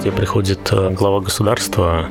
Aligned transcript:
Тебе 0.00 0.12
приходит 0.12 0.72
э, 0.72 0.90
глава 0.90 1.20
государства, 1.20 2.10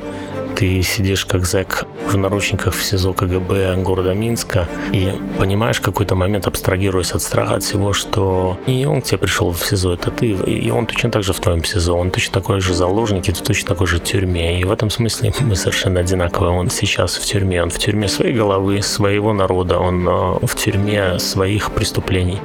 ты 0.54 0.82
сидишь 0.82 1.24
как 1.24 1.44
зэк 1.44 1.84
в 2.12 2.16
наручниках 2.16 2.74
в 2.74 2.82
СИЗО 2.82 3.12
КГБ 3.12 3.76
города 3.76 4.14
Минска 4.14 4.68
и 4.92 5.12
понимаешь 5.38 5.80
какой-то 5.80 6.14
момент, 6.14 6.46
абстрагируясь 6.46 7.12
от 7.12 7.22
страха, 7.22 7.54
от 7.54 7.62
всего, 7.62 7.92
что 7.92 8.58
не 8.66 8.86
он 8.86 9.02
к 9.02 9.04
тебе 9.04 9.18
пришел 9.18 9.52
в 9.52 9.64
СИЗО, 9.64 9.94
это 9.94 10.10
ты, 10.10 10.26
и 10.30 10.70
он 10.70 10.86
точно 10.86 11.10
так 11.10 11.22
же 11.22 11.32
в 11.32 11.40
твоем 11.40 11.64
СИЗО, 11.64 11.94
он 11.94 12.10
точно 12.10 12.34
такой 12.34 12.60
же 12.60 12.74
заложник, 12.74 13.28
и 13.28 13.32
ты 13.32 13.42
точно 13.42 13.68
такой 13.68 13.86
же 13.86 13.98
в 13.98 14.04
тюрьме. 14.04 14.60
И 14.60 14.64
в 14.64 14.70
этом 14.72 14.90
смысле 14.90 15.32
мы 15.40 15.56
совершенно 15.56 16.00
одинаковые. 16.00 16.52
Он 16.52 16.70
сейчас 16.70 17.16
в 17.16 17.24
тюрьме, 17.24 17.62
он 17.62 17.70
в 17.70 17.78
тюрьме 17.78 18.08
своей 18.08 18.34
головы, 18.34 18.82
своего 18.82 19.32
народа, 19.32 19.78
он 19.78 20.08
э, 20.08 20.46
в 20.46 20.54
тюрьме 20.56 21.18
своих 21.18 21.70
преступлений. 21.72 22.40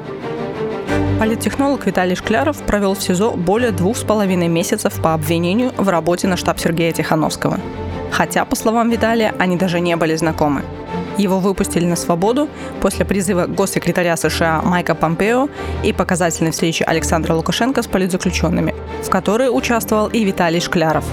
Политтехнолог 1.20 1.86
Виталий 1.86 2.16
Шкляров 2.16 2.58
провел 2.64 2.95
в 2.95 3.02
СИЗО 3.02 3.32
более 3.32 3.72
двух 3.72 3.98
с 3.98 4.04
половиной 4.04 4.48
месяцев 4.48 4.94
по 5.02 5.14
обвинению 5.14 5.72
в 5.78 5.88
работе 5.90 6.28
на 6.28 6.38
штаб 6.38 6.59
Сергея 6.59 6.92
Тихановского 6.92 7.59
хотя, 8.13 8.45
по 8.45 8.55
словам 8.55 8.90
Виталия, 8.90 9.34
они 9.40 9.58
даже 9.58 9.80
не 9.80 9.95
были 9.95 10.16
знакомы. 10.16 10.62
Его 11.17 11.40
выпустили 11.40 11.85
на 11.85 11.95
свободу 11.95 12.48
после 12.81 13.05
призыва 13.05 13.45
госсекретаря 13.45 14.16
США 14.16 14.62
Майка 14.63 14.95
Помпео 14.95 15.49
и 15.84 15.94
показательной 15.94 16.52
встречи 16.52 16.84
Александра 16.84 17.34
Лукашенко 17.34 17.81
с 17.81 17.88
политзаключенными, 17.88 18.73
в 19.03 19.09
которой 19.09 19.49
участвовал 19.49 20.08
и 20.08 20.23
Виталий 20.23 20.59
Шкляров. 20.59 21.05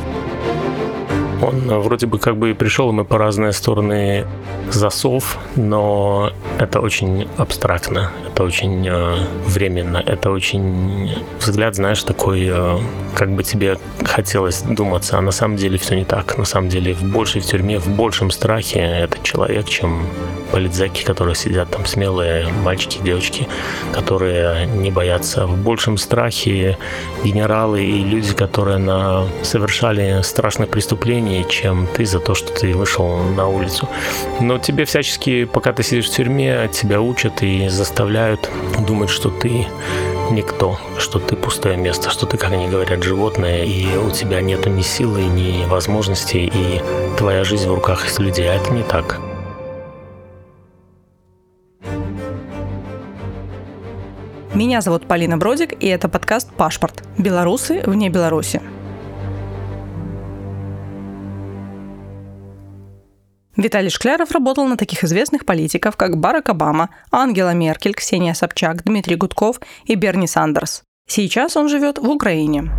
Он 1.42 1.80
вроде 1.80 2.06
бы 2.06 2.18
как 2.18 2.36
бы 2.36 2.54
пришел, 2.54 2.90
и 2.90 2.92
мы 2.92 3.04
по 3.04 3.16
разные 3.16 3.52
стороны 3.52 4.26
засов, 4.70 5.38
но 5.56 6.32
это 6.59 6.80
очень 6.80 7.29
абстрактно, 7.38 8.10
это 8.30 8.45
очень 8.45 8.87
э, 8.87 9.16
временно, 9.46 10.02
это 10.07 10.30
очень 10.30 11.10
взгляд, 11.38 11.74
знаешь, 11.74 12.02
такой, 12.02 12.46
э, 12.52 12.79
как 13.15 13.30
бы 13.30 13.43
тебе 13.43 13.79
хотелось 14.05 14.63
думаться, 14.63 15.19
а 15.19 15.21
на 15.21 15.30
самом 15.30 15.57
деле 15.57 15.79
все 15.79 15.97
не 15.97 16.05
так. 16.05 16.39
На 16.39 16.45
самом 16.45 16.69
деле 16.69 16.95
в 16.95 17.03
большей 17.03 17.41
тюрьме, 17.41 17.79
в 17.79 17.89
большем 17.89 18.30
страхе 18.30 18.80
этот 18.80 19.23
человек, 19.23 19.69
чем 19.69 20.07
политзеки, 20.51 21.05
которые 21.05 21.35
сидят 21.35 21.71
там 21.71 21.87
смелые 21.87 22.49
мальчики, 22.65 22.99
девочки, 23.03 23.47
которые 23.93 24.66
не 24.66 24.91
боятся. 24.91 25.47
В 25.47 25.57
большем 25.57 25.97
страхе 25.97 26.77
генералы 27.25 27.85
и 27.85 28.05
люди, 28.05 28.35
которые 28.35 28.79
на... 28.79 29.27
совершали 29.43 30.23
страшных 30.23 30.71
преступлений, 30.71 31.47
чем 31.49 31.87
ты 31.87 32.05
за 32.05 32.19
то, 32.19 32.35
что 32.35 32.53
ты 32.53 32.75
вышел 32.75 33.19
на 33.37 33.47
улицу. 33.49 33.88
Но 34.41 34.59
тебе 34.59 34.85
всячески, 34.85 35.45
пока 35.45 35.73
ты 35.73 35.83
сидишь 35.83 36.09
в 36.09 36.15
тюрьме, 36.15 36.69
тебя 36.73 37.01
учат 37.01 37.43
и 37.43 37.69
заставляют 37.69 38.51
думать, 38.87 39.11
что 39.11 39.31
ты 39.31 39.66
никто, 40.30 40.78
что 40.98 41.18
ты 41.18 41.36
пустое 41.36 41.76
место, 41.76 42.10
что 42.10 42.26
ты, 42.26 42.36
как 42.36 42.52
они 42.52 42.68
говорят, 42.68 43.02
животное, 43.02 43.64
и 43.64 43.96
у 43.96 44.10
тебя 44.10 44.40
нету 44.40 44.70
ни 44.70 44.82
силы, 44.82 45.24
ни 45.24 45.64
возможностей, 45.66 46.50
и 46.52 46.82
твоя 47.18 47.45
жизнь 47.45 47.68
в 47.68 47.74
руках 47.74 48.18
людей. 48.18 48.51
А 48.51 48.54
это 48.54 48.73
не 48.73 48.82
так. 48.82 49.20
Меня 54.54 54.80
зовут 54.80 55.06
Полина 55.06 55.38
Бродик, 55.38 55.82
и 55.82 55.86
это 55.86 56.08
подкаст 56.08 56.52
«Пашпорт. 56.52 57.04
Белорусы 57.16 57.82
вне 57.86 58.08
Беларуси». 58.08 58.60
Виталий 63.56 63.90
Шкляров 63.90 64.31
работал 64.31 64.66
на 64.66 64.76
таких 64.76 65.03
известных 65.04 65.44
политиков, 65.44 65.97
как 65.97 66.16
Барак 66.16 66.48
Обама, 66.48 66.91
Ангела 67.10 67.53
Меркель, 67.53 67.94
Ксения 67.94 68.32
Собчак, 68.34 68.84
Дмитрий 68.84 69.16
Гудков 69.16 69.60
и 69.84 69.97
Берни 69.97 70.26
Сандерс. 70.26 70.82
Сейчас 71.08 71.56
он 71.56 71.69
живет 71.69 71.98
в 71.98 72.08
Украине. 72.08 72.70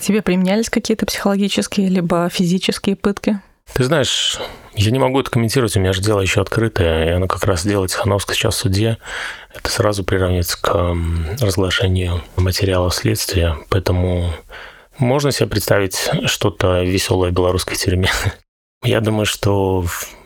Тебе 0.00 0.20
применялись 0.20 0.68
какие-то 0.68 1.06
психологические 1.06 1.88
либо 1.88 2.28
физические 2.28 2.94
пытки? 2.94 3.40
Ты 3.72 3.84
знаешь, 3.84 4.38
я 4.74 4.90
не 4.90 4.98
могу 4.98 5.20
это 5.20 5.30
комментировать, 5.30 5.76
у 5.76 5.80
меня 5.80 5.92
же 5.92 6.02
дело 6.02 6.20
еще 6.20 6.40
открытое, 6.40 7.08
и 7.08 7.10
оно 7.10 7.26
как 7.26 7.44
раз 7.44 7.64
дело 7.64 7.88
Тихановского 7.88 8.34
сейчас 8.34 8.54
в 8.56 8.58
суде. 8.58 8.98
Это 9.52 9.70
сразу 9.70 10.04
приравнивается 10.04 10.60
к 10.60 10.96
разглашению 11.40 12.22
материала 12.36 12.90
следствия, 12.90 13.56
поэтому 13.70 14.30
можно 14.98 15.32
себе 15.32 15.48
представить 15.48 16.10
что-то 16.26 16.82
веселое 16.82 17.30
в 17.30 17.34
белорусской 17.34 17.76
тюрьме. 17.76 18.10
Я 18.84 19.00
думаю, 19.00 19.26
что 19.26 19.84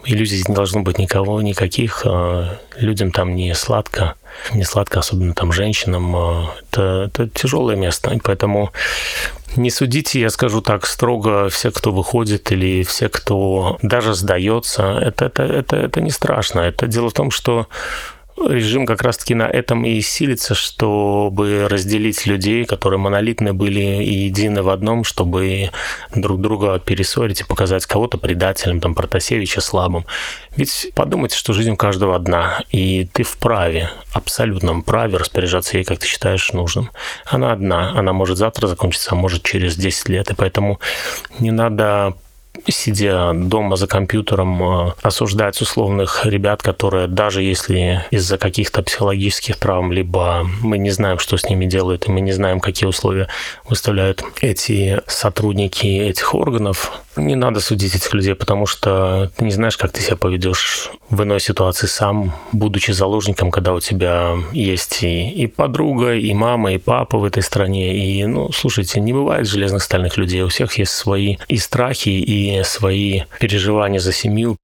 иллюзий 0.09 0.43
не 0.49 0.55
должно 0.55 0.83
быть 0.83 0.99
никого, 0.99 1.41
никаких. 1.43 2.03
А 2.05 2.59
людям 2.77 3.11
там 3.13 3.35
не 3.35 3.55
сладко, 3.55 4.15
не 4.55 4.65
сладко, 4.65 5.01
особенно 5.01 5.35
там 5.35 5.53
женщинам. 5.53 6.17
А 6.17 6.55
это, 6.71 7.11
это 7.13 7.29
тяжелое 7.29 7.77
место, 7.77 8.19
поэтому 8.23 8.73
не 9.57 9.71
судите, 9.71 10.21
я 10.21 10.31
скажу 10.31 10.61
так, 10.61 10.87
строго 10.87 11.49
все, 11.49 11.71
кто 11.71 11.93
выходит 11.93 12.53
или 12.53 12.83
все, 12.83 13.09
кто 13.09 13.79
даже 13.83 14.15
сдается. 14.15 14.99
Это, 14.99 15.27
это, 15.27 15.43
это, 15.43 15.77
это 15.77 16.01
не 16.01 16.11
страшно. 16.11 16.61
Это 16.61 16.87
дело 16.87 17.11
в 17.11 17.15
том, 17.15 17.31
что 17.31 17.67
режим 18.47 18.87
как 18.87 19.03
раз-таки 19.03 19.34
на 19.34 19.44
этом 19.44 19.84
и 19.84 20.00
силится, 20.00 20.54
чтобы 20.54 21.66
разделить 21.69 22.26
людей, 22.26 22.65
которые 22.65 22.99
монолитны 22.99 23.53
были 23.53 24.03
и 24.03 24.26
едины 24.26 24.62
в 24.62 24.69
одном, 24.69 25.04
чтобы 25.04 25.71
друг 26.15 26.41
друга 26.41 26.78
перессорить 26.78 27.41
и 27.41 27.44
показать 27.44 27.87
кого-то 27.87 28.19
предателем, 28.19 28.81
там, 28.81 28.94
Протасевича 28.94 29.60
слабым. 29.60 30.04
Ведь 30.56 30.91
подумайте, 30.94 31.37
что 31.37 31.53
жизнь 31.53 31.71
у 31.71 31.77
каждого 31.77 32.15
одна, 32.16 32.62
и 32.71 33.09
ты 33.12 33.22
вправе, 33.22 33.91
абсолютном 34.12 34.82
праве 34.82 35.16
распоряжаться 35.16 35.78
ей, 35.78 35.84
как 35.84 35.98
ты 35.98 36.06
считаешь 36.06 36.53
нужным. 36.53 36.91
Она 37.27 37.53
одна, 37.53 37.93
она 37.98 38.12
может 38.12 38.38
завтра 38.38 38.66
закончиться, 38.66 39.10
а 39.12 39.15
может 39.15 39.43
через 39.43 39.77
10 39.77 40.09
лет, 40.09 40.31
и 40.31 40.34
поэтому 40.34 40.81
не 41.38 41.50
надо 41.50 42.15
сидя 42.66 43.32
дома 43.34 43.76
за 43.76 43.86
компьютером, 43.86 44.88
э, 44.88 44.92
осуждать 45.03 45.60
условных 45.60 46.26
ребят, 46.26 46.62
которые 46.62 47.06
даже 47.06 47.42
если 47.42 48.04
из-за 48.10 48.38
каких-то 48.38 48.82
психологических 48.82 49.56
травм, 49.56 49.92
либо 49.92 50.47
мы 50.60 50.78
не 50.78 50.91
знаем, 50.91 51.19
что 51.19 51.36
с 51.36 51.48
ними 51.48 51.66
делают, 51.66 52.09
и 52.09 52.10
мы 52.10 52.20
не 52.20 52.32
знаем, 52.32 52.60
какие 52.60 52.88
условия 52.88 53.28
выставляют 53.69 54.22
эти 54.41 55.00
сотрудники 55.06 55.86
этих 55.86 56.34
органов, 56.34 56.92
не 57.19 57.34
надо 57.34 57.61
судить 57.61 57.95
этих 57.95 58.12
людей, 58.15 58.34
потому 58.34 58.67
что 58.67 59.31
ты 59.37 59.45
не 59.45 59.51
знаешь, 59.51 59.77
как 59.77 59.93
ты 59.93 60.01
себя 60.01 60.17
поведешь 60.17 60.91
в 61.11 61.23
иной 61.23 61.41
ситуации 61.41 61.87
сам, 61.87 62.33
будучи 62.53 62.93
заложником, 62.93 63.51
когда 63.51 63.75
у 63.75 63.81
тебя 63.81 64.37
есть 64.53 65.03
и, 65.03 65.31
и 65.31 65.47
подруга, 65.47 66.15
и 66.15 66.33
мама, 66.34 66.73
и 66.73 66.78
папа 66.78 67.19
в 67.19 67.25
этой 67.25 67.43
стране. 67.43 67.97
И, 67.97 68.25
ну, 68.27 68.53
слушайте, 68.53 69.01
не 69.01 69.12
бывает 69.12 69.47
железных 69.47 69.83
стальных 69.83 70.17
людей. 70.17 70.43
У 70.43 70.49
всех 70.49 70.73
есть 70.78 70.93
свои 70.93 71.37
и 71.49 71.59
страхи, 71.59 72.09
и 72.09 72.62
свои 72.65 73.23
переживания 73.41 74.01
за 74.01 74.12
семью. 74.12 74.57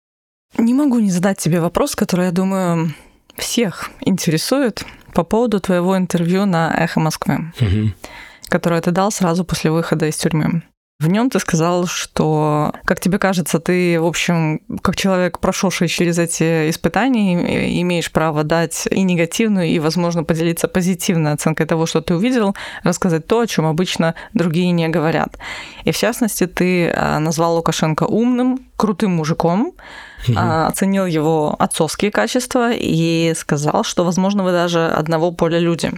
Не 0.57 0.75
могу 0.75 1.01
не 1.01 1.11
задать 1.11 1.39
тебе 1.39 1.61
вопрос, 1.61 1.97
который, 1.97 2.27
я 2.27 2.33
думаю, 2.33 2.95
всех 3.37 3.91
интересует 4.01 4.85
по 5.13 5.25
поводу 5.25 5.61
твоего 5.61 5.97
интервью 5.97 6.45
на 6.45 6.73
«Эхо 6.77 7.01
Москвы», 7.01 7.53
угу. 7.61 7.93
которое 8.49 8.81
ты 8.81 8.91
дал 8.91 9.11
сразу 9.11 9.45
после 9.45 9.71
выхода 9.71 10.07
из 10.07 10.17
тюрьмы. 10.17 10.63
В 11.05 11.09
нем 11.11 11.29
ты 11.29 11.39
сказал, 11.39 11.87
что, 11.87 12.73
как 12.87 12.99
тебе 12.99 13.19
кажется, 13.19 13.59
ты, 13.59 14.01
в 14.01 14.07
общем, 14.07 14.61
как 14.81 14.97
человек, 14.97 15.39
прошедший 15.39 15.89
через 15.89 16.19
эти 16.19 16.71
испытания, 16.71 17.83
имеешь 17.83 18.11
право 18.11 18.43
дать 18.43 18.89
и 18.91 19.03
негативную, 19.03 19.67
и, 19.67 19.79
возможно, 19.81 20.25
поделиться 20.25 20.67
позитивной 20.67 21.33
оценкой 21.33 21.67
того, 21.67 21.85
что 21.85 22.01
ты 22.01 22.15
увидел, 22.15 22.57
рассказать 22.85 23.27
то, 23.27 23.41
о 23.41 23.47
чем 23.47 23.67
обычно 23.67 24.15
другие 24.33 24.71
не 24.71 24.89
говорят. 24.89 25.37
И, 25.85 25.93
в 25.93 25.97
частности, 25.97 26.47
ты 26.47 26.89
а, 26.89 27.19
назвал 27.19 27.57
Лукашенко 27.57 28.05
умным, 28.05 28.65
крутым 28.77 29.17
мужиком, 29.17 29.75
угу. 30.27 30.39
оценил 30.39 31.05
его 31.05 31.55
отцовские 31.59 32.13
качества 32.13 32.71
и 32.73 33.35
сказал, 33.37 33.85
что, 33.85 34.05
возможно, 34.05 34.43
вы 34.43 34.53
даже 34.53 34.87
одного 34.87 35.33
поля 35.33 35.59
люди. 35.59 35.93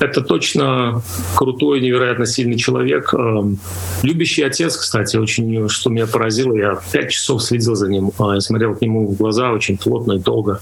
Это 0.00 0.20
точно 0.20 1.02
крутой, 1.36 1.80
невероятно 1.80 2.26
сильный 2.26 2.56
человек. 2.58 3.14
Эм, 3.14 3.58
любящий 4.02 4.42
отец, 4.42 4.76
кстати, 4.76 5.16
очень, 5.16 5.68
что 5.68 5.90
меня 5.90 6.06
поразило, 6.06 6.54
я 6.54 6.78
пять 6.92 7.12
часов 7.12 7.42
следил 7.42 7.74
за 7.74 7.88
ним, 7.88 8.12
а, 8.18 8.34
я 8.34 8.40
смотрел 8.40 8.74
к 8.74 8.82
нему 8.82 9.06
в 9.06 9.16
глаза 9.16 9.52
очень 9.52 9.78
плотно 9.78 10.14
и 10.14 10.18
долго. 10.18 10.60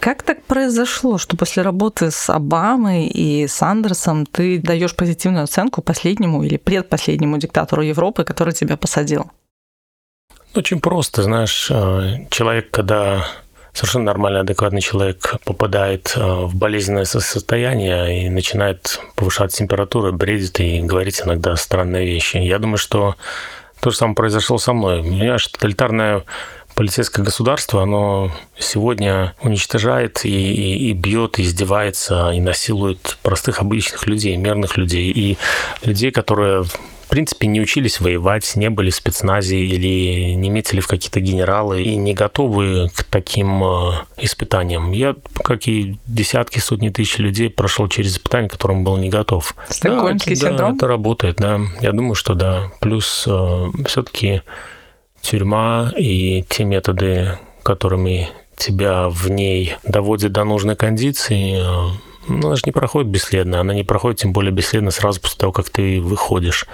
Как 0.00 0.22
так 0.22 0.42
произошло, 0.44 1.18
что 1.18 1.36
после 1.36 1.62
работы 1.62 2.10
с 2.10 2.30
Обамой 2.30 3.06
и 3.08 3.46
Сандерсом 3.48 4.26
ты 4.26 4.58
даешь 4.58 4.94
позитивную 4.94 5.44
оценку 5.44 5.82
последнему 5.82 6.44
или 6.44 6.56
предпоследнему 6.56 7.38
диктатору 7.38 7.82
Европы, 7.82 8.24
который 8.24 8.54
тебя 8.54 8.76
посадил? 8.76 9.30
Очень 10.54 10.80
просто, 10.80 11.22
знаешь, 11.24 11.68
э, 11.70 12.26
человек, 12.30 12.70
когда 12.70 13.26
совершенно 13.72 14.06
нормальный, 14.06 14.40
адекватный 14.40 14.80
человек 14.80 15.34
попадает 15.44 16.12
э, 16.16 16.20
в 16.20 16.54
болезненное 16.54 17.04
состояние 17.04 18.26
и 18.26 18.28
начинает 18.30 19.00
повышать 19.14 19.52
температуру, 19.52 20.12
бредит 20.12 20.60
и 20.60 20.80
говорить 20.80 21.22
иногда 21.24 21.56
странные 21.56 22.06
вещи. 22.06 22.38
Я 22.38 22.58
думаю, 22.58 22.78
что 22.78 23.16
то 23.80 23.90
же 23.90 23.96
самое 23.96 24.16
произошло 24.16 24.58
со 24.58 24.72
мной. 24.72 25.02
Понимаешь, 25.02 25.46
тоталитарное 25.46 26.24
полицейское 26.74 27.24
государство, 27.24 27.82
оно 27.82 28.30
сегодня 28.56 29.34
уничтожает 29.42 30.24
и, 30.24 30.28
и, 30.28 30.90
и 30.90 30.92
бьет, 30.92 31.38
и 31.38 31.42
издевается, 31.42 32.30
и 32.30 32.40
насилует 32.40 33.18
простых 33.22 33.60
обычных 33.60 34.06
людей, 34.06 34.36
мирных 34.36 34.76
людей, 34.76 35.10
и 35.10 35.38
людей, 35.82 36.12
которые 36.12 36.64
в 37.08 37.10
принципе, 37.10 37.46
не 37.46 37.58
учились 37.58 38.02
воевать, 38.02 38.54
не 38.54 38.68
были 38.68 38.90
в 38.90 38.94
спецназе 38.94 39.56
или 39.56 40.34
не 40.34 40.50
метили 40.50 40.80
в 40.80 40.86
какие-то 40.86 41.20
генералы 41.20 41.82
и 41.82 41.96
не 41.96 42.12
готовы 42.12 42.90
к 42.94 43.02
таким 43.04 43.64
э, 43.64 43.92
испытаниям. 44.18 44.92
Я, 44.92 45.16
как 45.42 45.66
и 45.68 45.96
десятки, 46.06 46.58
сотни 46.58 46.90
тысяч 46.90 47.16
людей, 47.16 47.48
прошел 47.48 47.88
через 47.88 48.12
испытания, 48.12 48.50
к 48.50 48.52
которым 48.52 48.84
был 48.84 48.98
не 48.98 49.08
готов. 49.08 49.54
Стокгольмский 49.70 50.34
да, 50.34 50.48
синдром? 50.48 50.72
Да, 50.72 50.76
это 50.76 50.86
работает, 50.86 51.36
да. 51.36 51.60
Я 51.80 51.92
думаю, 51.92 52.14
что 52.14 52.34
да. 52.34 52.72
Плюс 52.78 53.24
э, 53.26 53.66
все-таки 53.86 54.42
тюрьма 55.22 55.90
и 55.96 56.44
те 56.46 56.64
методы, 56.64 57.38
которыми 57.62 58.28
тебя 58.54 59.08
в 59.08 59.30
ней 59.30 59.76
доводят 59.82 60.32
до 60.32 60.44
нужной 60.44 60.76
кондиции, 60.76 61.56
э, 61.58 62.07
ну, 62.28 62.48
она 62.48 62.56
же 62.56 62.62
не 62.66 62.72
проходит 62.72 63.10
бесследно. 63.10 63.60
Она 63.60 63.74
не 63.74 63.84
проходит 63.84 64.20
тем 64.20 64.32
более 64.32 64.52
бесследно 64.52 64.90
сразу 64.90 65.20
после 65.20 65.38
того, 65.38 65.52
как 65.52 65.70
ты 65.70 66.00
выходишь. 66.00 66.66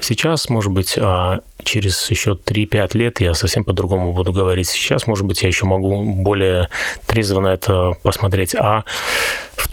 Сейчас, 0.00 0.48
может 0.48 0.72
быть, 0.72 0.98
а, 0.98 1.40
через 1.62 2.10
еще 2.10 2.32
3-5 2.34 2.96
лет 2.96 3.20
я 3.20 3.32
совсем 3.34 3.64
по-другому 3.64 4.12
буду 4.12 4.32
говорить. 4.32 4.68
Сейчас, 4.68 5.06
может 5.06 5.24
быть, 5.24 5.42
я 5.42 5.48
еще 5.48 5.66
могу 5.66 6.02
более 6.02 6.68
трезво 7.06 7.40
на 7.40 7.54
это 7.54 7.92
посмотреть. 8.02 8.54
А 8.56 8.84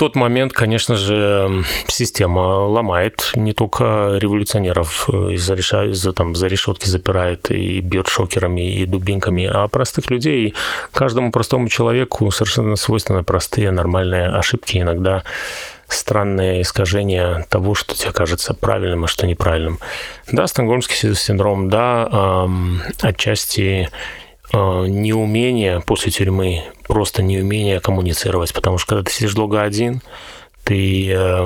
тот 0.02 0.16
момент, 0.16 0.52
конечно 0.52 0.96
же, 0.96 1.64
система 1.88 2.66
ломает 2.66 3.34
не 3.36 3.54
только 3.54 4.18
революционеров, 4.20 5.08
реша... 5.08 5.92
из-за 5.92 6.12
там, 6.12 6.34
за 6.34 6.48
решетки 6.48 6.88
запирает 6.88 7.52
и 7.52 7.82
бьет 7.82 8.08
шокерами 8.08 8.62
и 8.62 8.88
дубинками, 8.88 9.46
а 9.46 9.68
простых 9.68 10.10
людей. 10.10 10.56
Каждому 10.92 11.32
простому 11.32 11.70
человеку 11.70 12.32
совершенно 12.32 12.78
свойственны 12.78 13.22
простые 13.22 13.70
нормальные 13.70 14.30
ошибки, 14.30 14.80
иногда 14.80 15.22
странное 15.88 16.64
искажение 16.64 17.46
того, 17.50 17.76
что 17.76 17.94
тебе 17.94 18.12
кажется 18.12 18.56
правильным, 18.56 19.04
а 19.04 19.08
что 19.08 19.28
неправильным. 19.28 19.78
Да, 20.32 20.48
стокгольмский 20.48 21.14
синдром, 21.14 21.70
да, 21.70 22.10
эм, 22.12 22.82
отчасти 23.02 23.88
э, 23.88 24.31
неумение 24.54 25.82
после 25.82 26.12
тюрьмы, 26.12 26.64
просто 26.88 27.24
неумение 27.24 27.80
коммуницировать, 27.80 28.54
потому 28.54 28.78
что 28.78 28.90
когда 28.90 29.04
ты 29.04 29.12
сидишь 29.12 29.34
долго 29.34 29.62
один, 29.62 30.02
ты 30.64 31.12
э, 31.12 31.46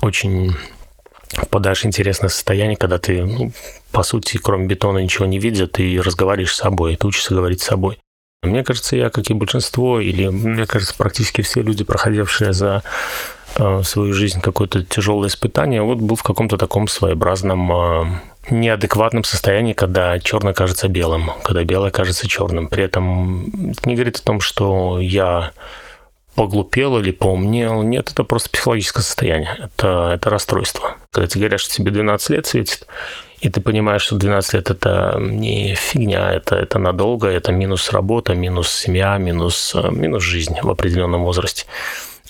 очень 0.00 0.54
впадаешь 1.32 1.82
в 1.82 1.86
интересное 1.86 2.28
состояние, 2.28 2.76
когда 2.76 2.98
ты, 2.98 3.24
ну, 3.24 3.52
по 3.90 4.02
сути, 4.02 4.38
кроме 4.38 4.66
бетона 4.66 4.98
ничего 4.98 5.26
не 5.26 5.38
видишь, 5.38 5.68
ты 5.72 6.00
разговариваешь 6.02 6.54
с 6.54 6.58
собой, 6.58 6.96
ты 6.96 7.06
учишься 7.06 7.34
говорить 7.34 7.62
с 7.62 7.66
собой. 7.66 7.98
Мне 8.42 8.64
кажется, 8.64 8.96
я, 8.96 9.08
как 9.08 9.30
и 9.30 9.34
большинство, 9.34 10.00
или, 10.00 10.26
мне 10.26 10.66
кажется, 10.66 10.94
практически 10.96 11.42
все 11.42 11.62
люди, 11.62 11.84
проходившие 11.84 12.52
за 12.52 12.82
Э, 13.56 13.82
свою 13.84 14.14
жизнь 14.14 14.40
какое-то 14.40 14.82
тяжелое 14.82 15.28
испытание, 15.28 15.82
вот 15.82 15.98
был 15.98 16.16
в 16.16 16.22
каком-то 16.22 16.56
таком 16.56 16.88
своеобразном 16.88 17.72
э, 17.72 18.04
неадекватном 18.50 19.24
состоянии, 19.24 19.74
когда 19.74 20.18
черное 20.18 20.54
кажется 20.54 20.88
белым, 20.88 21.30
когда 21.42 21.62
белое 21.64 21.90
кажется 21.90 22.26
черным. 22.26 22.68
При 22.68 22.84
этом 22.84 23.70
это 23.70 23.88
не 23.88 23.94
говорит 23.94 24.16
о 24.16 24.22
том, 24.22 24.40
что 24.40 24.98
я 25.00 25.52
поглупел 26.34 26.98
или 26.98 27.10
поумнел. 27.10 27.82
Нет, 27.82 28.10
это 28.10 28.24
просто 28.24 28.48
психологическое 28.48 29.02
состояние. 29.02 29.54
Это, 29.58 30.12
это 30.14 30.30
расстройство. 30.30 30.96
Когда 31.10 31.26
тебе 31.26 31.42
говорят, 31.42 31.60
что 31.60 31.74
тебе 31.74 31.90
12 31.90 32.30
лет 32.30 32.46
светит, 32.46 32.86
и 33.40 33.50
ты 33.50 33.60
понимаешь, 33.60 34.02
что 34.02 34.16
12 34.16 34.54
лет 34.54 34.70
это 34.70 35.18
не 35.20 35.74
фигня, 35.74 36.32
это, 36.32 36.56
это 36.56 36.78
надолго, 36.78 37.28
это 37.28 37.52
минус 37.52 37.90
работа, 37.90 38.34
минус 38.34 38.70
семья, 38.70 39.18
минус, 39.18 39.74
э, 39.74 39.90
минус 39.90 40.22
жизнь 40.22 40.56
в 40.62 40.70
определенном 40.70 41.24
возрасте. 41.24 41.66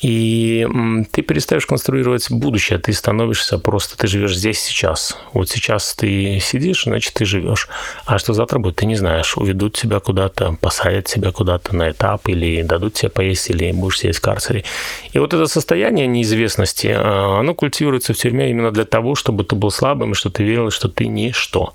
И 0.02 0.66
ты 1.12 1.22
перестаешь 1.22 1.64
конструировать 1.64 2.28
будущее, 2.28 2.80
ты 2.80 2.92
становишься 2.92 3.58
просто, 3.58 3.96
ты 3.96 4.08
живешь 4.08 4.36
здесь 4.36 4.60
сейчас. 4.60 5.16
Вот 5.32 5.48
сейчас 5.48 5.94
ты 5.94 6.40
сидишь, 6.40 6.84
значит, 6.84 7.14
ты 7.14 7.24
живешь. 7.24 7.68
А 8.04 8.18
что 8.18 8.32
завтра 8.32 8.58
будет, 8.58 8.76
ты 8.76 8.86
не 8.86 8.96
знаешь. 8.96 9.36
Уведут 9.36 9.76
тебя 9.76 10.00
куда-то, 10.00 10.56
посадят 10.60 11.06
тебя 11.06 11.30
куда-то 11.30 11.76
на 11.76 11.90
этап, 11.90 12.28
или 12.28 12.62
дадут 12.62 12.94
тебе 12.94 13.10
поесть, 13.10 13.48
или 13.50 13.70
будешь 13.70 14.00
сидеть 14.00 14.16
в 14.16 14.20
карцере. 14.20 14.64
И 15.12 15.18
вот 15.20 15.32
это 15.34 15.46
состояние 15.46 16.08
неизвестности, 16.08 16.88
а, 16.88 17.38
оно 17.38 17.54
культивируется 17.54 18.12
в 18.12 18.16
тюрьме 18.16 18.50
именно 18.50 18.72
для 18.72 18.84
того, 18.84 19.14
чтобы 19.14 19.44
ты 19.44 19.54
был 19.54 19.70
слабым, 19.70 20.12
и 20.12 20.14
что 20.14 20.30
ты 20.30 20.42
верил, 20.42 20.70
что 20.70 20.88
ты 20.88 21.06
ничто. 21.06 21.74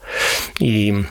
И 0.59 1.05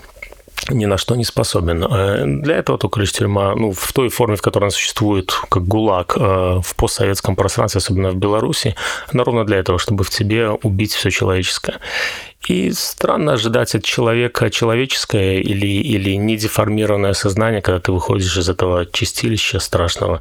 ни 0.71 0.87
на 0.87 0.99
что 0.99 1.17
не 1.17 1.25
способен. 1.25 1.85
Э, 1.85 2.25
для 2.27 2.57
этого 2.57 2.79
только 2.79 3.01
лишь 3.01 3.13
тюрьма, 3.13 3.55
ну, 3.55 3.73
в 3.73 3.93
той 3.93 4.09
форме, 4.09 4.37
в 4.37 4.43
которой 4.43 4.65
она 4.65 4.71
существует, 4.71 5.33
как 5.49 5.67
ГУЛАГ 5.67 6.17
э, 6.17 6.61
в 6.63 6.75
постсоветском 6.77 7.37
пространстве, 7.37 7.79
особенно 7.79 8.11
в 8.11 8.17
Беларуси, 8.17 8.75
она 9.13 9.25
ровно 9.25 9.45
для 9.45 9.59
этого, 9.59 9.79
чтобы 9.79 10.05
в 10.05 10.11
тебе 10.11 10.51
убить 10.51 10.93
все 10.93 11.11
человеческое. 11.11 11.81
И 12.49 12.73
странно 12.73 13.33
ожидать 13.33 13.75
от 13.75 13.83
человека 13.83 14.51
человеческое 14.51 15.41
или, 15.41 15.67
или 15.67 16.17
недеформированное 16.17 17.13
сознание, 17.13 17.61
когда 17.61 17.81
ты 17.81 17.93
выходишь 17.93 18.37
из 18.37 18.49
этого 18.49 18.87
чистилища 18.87 19.59
страшного. 19.59 20.21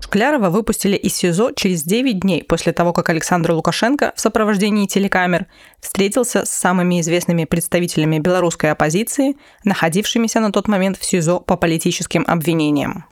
Шклярова 0.00 0.50
выпустили 0.50 0.96
из 0.96 1.14
СИЗО 1.14 1.52
через 1.52 1.82
9 1.82 2.20
дней 2.20 2.44
после 2.44 2.72
того, 2.72 2.92
как 2.92 3.10
Александр 3.10 3.52
Лукашенко 3.52 4.12
в 4.14 4.20
сопровождении 4.20 4.86
телекамер 4.86 5.46
встретился 5.80 6.44
с 6.46 6.50
самыми 6.50 7.00
известными 7.00 7.44
представителями 7.44 8.18
белорусской 8.18 8.70
оппозиции, 8.70 9.36
находившимися 9.64 10.40
на 10.40 10.52
тот 10.52 10.68
момент 10.68 10.96
в 10.96 11.04
СИЗО 11.04 11.40
по 11.40 11.56
политическим 11.56 12.24
обвинениям. 12.26 13.04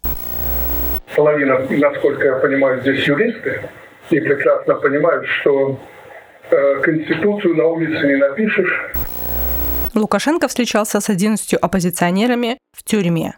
Половина, 1.14 1.58
насколько 1.68 2.24
я 2.24 2.34
понимаю, 2.36 2.80
здесь 2.80 3.06
юристы 3.06 3.68
и 4.10 4.20
прекрасно 4.20 4.74
понимают, 4.74 5.26
что 5.40 5.78
э, 6.50 6.80
Конституцию 6.80 7.56
на 7.56 7.66
улице 7.66 8.06
не 8.06 8.16
напишешь. 8.16 8.92
Лукашенко 9.94 10.48
встречался 10.48 11.00
с 11.00 11.08
11 11.08 11.54
оппозиционерами 11.54 12.58
в 12.72 12.82
тюрьме. 12.82 13.34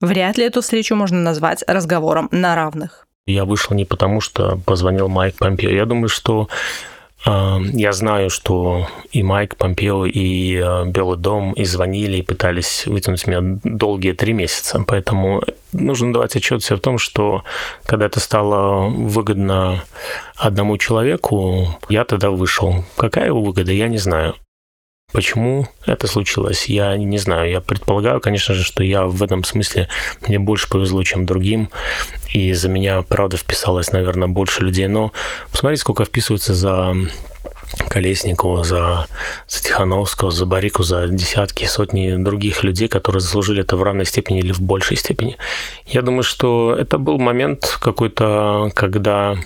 Вряд 0.00 0.38
ли 0.38 0.44
эту 0.44 0.60
встречу 0.60 0.94
можно 0.94 1.18
назвать 1.18 1.64
разговором 1.66 2.28
на 2.30 2.54
равных. 2.54 3.06
Я 3.26 3.44
вышел 3.44 3.74
не 3.74 3.84
потому, 3.84 4.20
что 4.20 4.58
позвонил 4.64 5.08
Майк 5.08 5.36
Помпео. 5.36 5.70
Я 5.70 5.84
думаю, 5.86 6.08
что 6.08 6.48
э, 7.26 7.56
я 7.72 7.92
знаю, 7.92 8.30
что 8.30 8.88
и 9.10 9.22
Майк 9.22 9.56
Помпео, 9.56 10.06
и 10.06 10.56
э, 10.56 10.86
Белый 10.86 11.18
дом 11.18 11.52
и 11.52 11.64
звонили, 11.64 12.18
и 12.18 12.22
пытались 12.22 12.86
вытянуть 12.86 13.26
меня 13.26 13.40
долгие 13.64 14.12
три 14.12 14.32
месяца. 14.32 14.82
Поэтому 14.86 15.42
нужно 15.72 16.12
давать 16.12 16.36
отчет 16.36 16.62
себе 16.62 16.76
в 16.76 16.80
том, 16.80 16.98
что 16.98 17.42
когда 17.84 18.06
это 18.06 18.20
стало 18.20 18.88
выгодно 18.88 19.82
одному 20.36 20.78
человеку, 20.78 21.76
я 21.88 22.04
тогда 22.04 22.30
вышел. 22.30 22.84
Какая 22.96 23.26
его 23.26 23.42
выгода, 23.42 23.72
я 23.72 23.88
не 23.88 23.98
знаю. 23.98 24.36
Почему 25.10 25.66
это 25.86 26.06
случилось, 26.06 26.66
я 26.66 26.94
не 26.98 27.16
знаю. 27.16 27.50
Я 27.50 27.62
предполагаю, 27.62 28.20
конечно 28.20 28.54
же, 28.54 28.62
что 28.62 28.82
я 28.84 29.06
в 29.06 29.22
этом 29.22 29.42
смысле 29.42 29.88
мне 30.26 30.38
больше 30.38 30.68
повезло, 30.68 31.02
чем 31.02 31.24
другим. 31.24 31.70
И 32.34 32.52
за 32.52 32.68
меня, 32.68 33.00
правда, 33.00 33.38
вписалось, 33.38 33.90
наверное, 33.90 34.28
больше 34.28 34.62
людей. 34.62 34.86
Но 34.86 35.12
посмотрите, 35.50 35.80
сколько 35.80 36.04
вписывается 36.04 36.52
за 36.52 36.94
Колесникова, 37.88 38.64
за, 38.64 39.06
за 39.48 39.62
Тихановского, 39.62 40.30
за 40.30 40.44
Барику, 40.44 40.82
за 40.82 41.08
десятки, 41.08 41.64
сотни 41.64 42.14
других 42.16 42.62
людей, 42.62 42.88
которые 42.88 43.20
заслужили 43.20 43.62
это 43.62 43.78
в 43.78 43.82
равной 43.82 44.04
степени 44.04 44.40
или 44.40 44.52
в 44.52 44.60
большей 44.60 44.98
степени. 44.98 45.38
Я 45.86 46.02
думаю, 46.02 46.22
что 46.22 46.76
это 46.78 46.98
был 46.98 47.18
момент 47.18 47.78
какой-то, 47.80 48.70
когда 48.74 49.36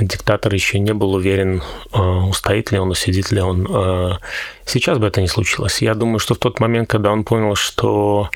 диктатор 0.00 0.52
еще 0.54 0.78
не 0.78 0.92
был 0.94 1.14
уверен, 1.14 1.62
э, 1.92 1.98
устоит 1.98 2.72
ли 2.72 2.78
он, 2.78 2.90
усидит 2.90 3.30
ли 3.30 3.40
он. 3.40 3.66
Э, 3.68 4.12
сейчас 4.64 4.98
бы 4.98 5.06
это 5.06 5.20
не 5.20 5.28
случилось. 5.28 5.82
Я 5.82 5.94
думаю, 5.94 6.18
что 6.18 6.34
в 6.34 6.38
тот 6.38 6.60
момент, 6.60 6.88
когда 6.88 7.12
он 7.12 7.24
понял, 7.24 7.54
что 7.54 8.30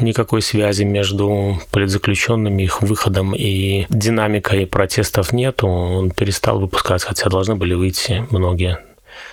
никакой 0.00 0.42
связи 0.42 0.84
между 0.84 1.60
политзаключенными, 1.72 2.62
их 2.62 2.82
выходом 2.82 3.34
и 3.34 3.86
динамикой 3.88 4.66
протестов 4.66 5.32
нет, 5.32 5.64
он 5.64 6.10
перестал 6.10 6.60
выпускать, 6.60 7.02
хотя 7.02 7.28
должны 7.28 7.56
были 7.56 7.74
выйти 7.74 8.26
многие. 8.30 8.78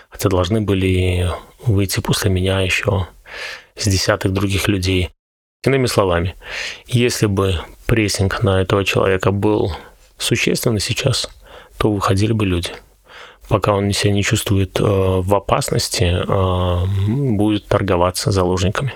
Хотя 0.10 0.29
должны 0.29 0.62
были 0.62 1.29
выйти 1.65 2.00
после 2.00 2.31
меня 2.31 2.62
еще 2.62 3.07
с 3.75 3.88
десятых 3.88 4.34
других 4.34 4.67
людей. 4.67 5.10
Иными 5.63 5.88
словами, 5.88 6.36
если 6.88 7.25
бы 7.25 7.60
прессинг 7.88 8.41
на 8.41 8.62
этого 8.62 8.86
человека 8.86 9.31
был 9.31 9.75
существенный 10.17 10.79
сейчас– 10.79 11.29
то 11.77 11.91
выходили 11.91 12.34
бы 12.34 12.46
люди. 12.46 12.69
Пока 13.50 13.74
он 13.74 13.91
себя 13.91 14.12
не 14.13 14.24
чувствует 14.24 14.79
э, 14.79 14.84
в 14.84 15.34
опасности, 15.34 16.03
э, 16.03 17.36
будет 17.36 17.67
торговаться 17.67 18.31
заложниками. 18.31 18.93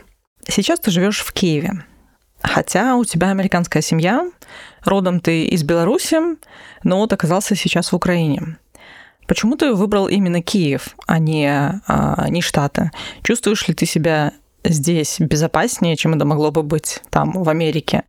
Сейчас 0.47 0.79
ты 0.79 0.91
живешь 0.91 1.21
в 1.21 1.31
Киеве. 1.31 1.85
Хотя 2.43 2.95
у 2.95 3.05
тебя 3.05 3.29
американская 3.29 3.81
семья, 3.81 4.29
родом 4.83 5.19
ты 5.19 5.45
из 5.45 5.63
Беларуси, 5.63 6.17
но 6.83 6.97
вот 6.97 7.13
оказался 7.13 7.55
сейчас 7.55 7.91
в 7.91 7.95
Украине. 7.95 8.57
Почему 9.27 9.55
ты 9.55 9.73
выбрал 9.73 10.07
именно 10.07 10.41
Киев, 10.41 10.89
а 11.07 11.19
не, 11.19 11.47
а, 11.87 12.27
не 12.29 12.41
Штаты? 12.41 12.91
Чувствуешь 13.23 13.67
ли 13.67 13.73
ты 13.73 13.85
себя 13.85 14.33
здесь 14.63 15.17
безопаснее, 15.19 15.95
чем 15.95 16.15
это 16.15 16.25
могло 16.25 16.51
бы 16.51 16.63
быть 16.63 17.01
там, 17.09 17.31
в 17.43 17.47
Америке? 17.47 18.03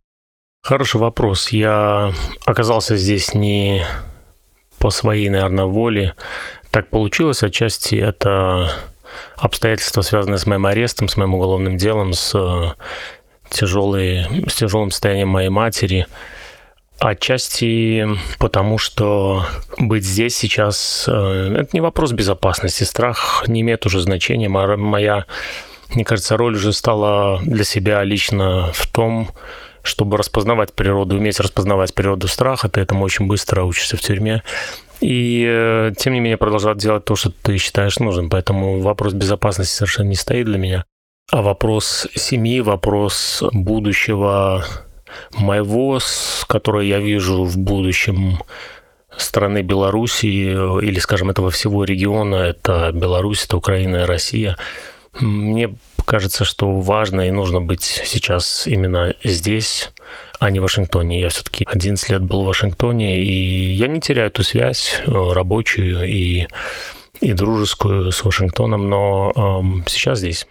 Хороший 0.63 0.99
вопрос. 0.99 1.49
Я 1.49 2.11
оказался 2.45 2.97
здесь 2.97 3.33
не 3.33 3.85
по 4.83 4.89
своей, 4.89 5.29
наверное, 5.29 5.63
воле. 5.63 6.13
Так 6.69 6.89
получилось. 6.89 7.41
Отчасти 7.41 7.95
это 7.95 8.69
обстоятельства, 9.37 10.01
связанные 10.01 10.39
с 10.39 10.45
моим 10.45 10.65
арестом, 10.65 11.07
с 11.07 11.15
моим 11.15 11.35
уголовным 11.35 11.77
делом, 11.77 12.11
с, 12.11 12.75
тяжелой, 13.49 14.25
с 14.45 14.55
тяжелым 14.55 14.91
состоянием 14.91 15.29
моей 15.29 15.47
матери. 15.47 16.05
Отчасти 16.99 18.05
потому, 18.39 18.77
что 18.77 19.45
быть 19.77 20.03
здесь 20.03 20.35
сейчас 20.35 21.05
э,– 21.07 21.55
это 21.59 21.69
не 21.71 21.79
вопрос 21.79 22.11
безопасности. 22.11 22.83
Страх 22.83 23.45
не 23.47 23.61
имеет 23.61 23.85
уже 23.85 24.01
значения. 24.01 24.49
Моя, 24.49 25.25
мне 25.93 26.03
кажется, 26.03 26.35
роль 26.35 26.55
уже 26.55 26.73
стала 26.73 27.39
для 27.43 27.63
себя 27.63 28.03
лично 28.03 28.69
в 28.73 28.85
том, 28.87 29.29
чтобы 29.83 30.17
распознавать 30.17 30.73
природу, 30.73 31.17
уметь 31.17 31.39
распознавать 31.39 31.93
природу 31.93 32.27
страха, 32.27 32.69
ты 32.69 32.81
этому 32.81 33.05
очень 33.05 33.27
быстро 33.27 33.63
учишься 33.63 33.97
в 33.97 34.01
тюрьме. 34.01 34.41
И 35.01 35.45
э, 35.47 35.91
тем 35.97 36.13
не 36.13 36.21
менее 36.21 36.37
продолжать 36.37 36.77
делать 36.77 37.05
то, 37.05 37.15
что 37.15 37.29
ты 37.29 37.57
считаешь 37.57 37.99
нужным. 37.99 38.29
Поэтому 38.29 38.79
вопрос 38.79 39.13
безопасности 39.13 39.75
совершенно 39.75 40.07
не 40.07 40.15
стоит 40.15 40.45
для 40.45 40.57
меня. 40.57 40.85
А 41.29 41.41
вопрос 41.41 42.07
семьи, 42.15 42.61
вопрос 42.61 43.43
будущего 43.51 44.65
моего, 45.37 45.99
который 46.47 46.87
я 46.87 46.99
вижу 46.99 47.43
в 47.43 47.57
будущем 47.57 48.39
страны 49.17 49.61
Беларуси 49.61 50.25
или, 50.25 50.99
скажем, 50.99 51.29
этого 51.29 51.51
всего 51.51 51.83
региона, 51.83 52.35
это 52.35 52.91
Беларусь, 52.93 53.45
это 53.45 53.57
Украина 53.57 54.07
Россия. 54.07 54.57
Мне 55.19 55.75
кажется, 56.05 56.43
что 56.43 56.79
важно 56.79 57.27
и 57.27 57.31
нужно 57.31 57.61
быть 57.61 57.83
сейчас 57.83 58.67
именно 58.67 59.13
здесь, 59.23 59.91
а 60.39 60.49
не 60.49 60.59
в 60.59 60.63
Вашингтоне. 60.63 61.21
Я 61.21 61.29
все-таки 61.29 61.65
11 61.69 62.09
лет 62.09 62.23
был 62.23 62.43
в 62.43 62.47
Вашингтоне, 62.47 63.23
и 63.23 63.73
я 63.73 63.87
не 63.87 64.01
теряю 64.01 64.27
эту 64.27 64.43
связь 64.43 65.01
э, 65.05 65.11
рабочую 65.11 66.07
и, 66.07 66.47
и 67.21 67.33
дружескую 67.33 68.11
с 68.11 68.23
Вашингтоном, 68.23 68.89
но 68.89 69.31
эм, 69.35 69.83
сейчас 69.87 70.19
здесь. 70.19 70.47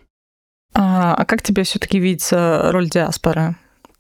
А, 0.75 1.15
а 1.15 1.25
как 1.25 1.43
тебе 1.43 1.65
все-таки 1.65 1.99
видится 1.99 2.69
роль 2.73 2.89
диаспоры? 2.89 3.57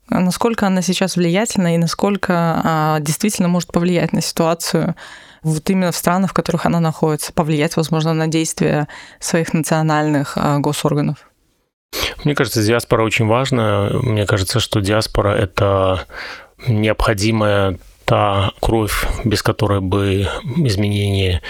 Насколько 0.08 0.66
она 0.66 0.82
сейчас 0.82 1.16
влиятельна 1.16 1.74
и 1.74 1.78
насколько 1.78 2.60
а, 2.64 3.00
действительно 3.00 3.48
может 3.48 3.72
повлиять 3.72 4.12
на 4.12 4.20
ситуацию 4.20 4.94
вот 5.42 5.68
именно 5.70 5.92
в 5.92 5.96
странах, 5.96 6.30
в 6.30 6.34
которых 6.34 6.66
она 6.66 6.80
находится, 6.80 7.32
повлиять, 7.32 7.76
возможно, 7.76 8.14
на 8.14 8.28
действия 8.28 8.88
своих 9.20 9.52
национальных 9.52 10.34
а, 10.36 10.58
госорганов? 10.58 11.28
Мне 12.24 12.34
кажется, 12.34 12.62
диаспора 12.62 13.04
очень 13.04 13.26
важна. 13.26 13.90
Мне 13.92 14.26
кажется, 14.26 14.60
что 14.60 14.80
диаспора– 14.80 15.30
это 15.36 16.06
необходимая 16.66 17.78
та 18.04 18.52
кровь, 18.60 19.06
без 19.24 19.42
которой 19.42 19.80
бы 19.80 20.28
изменения 20.56 21.42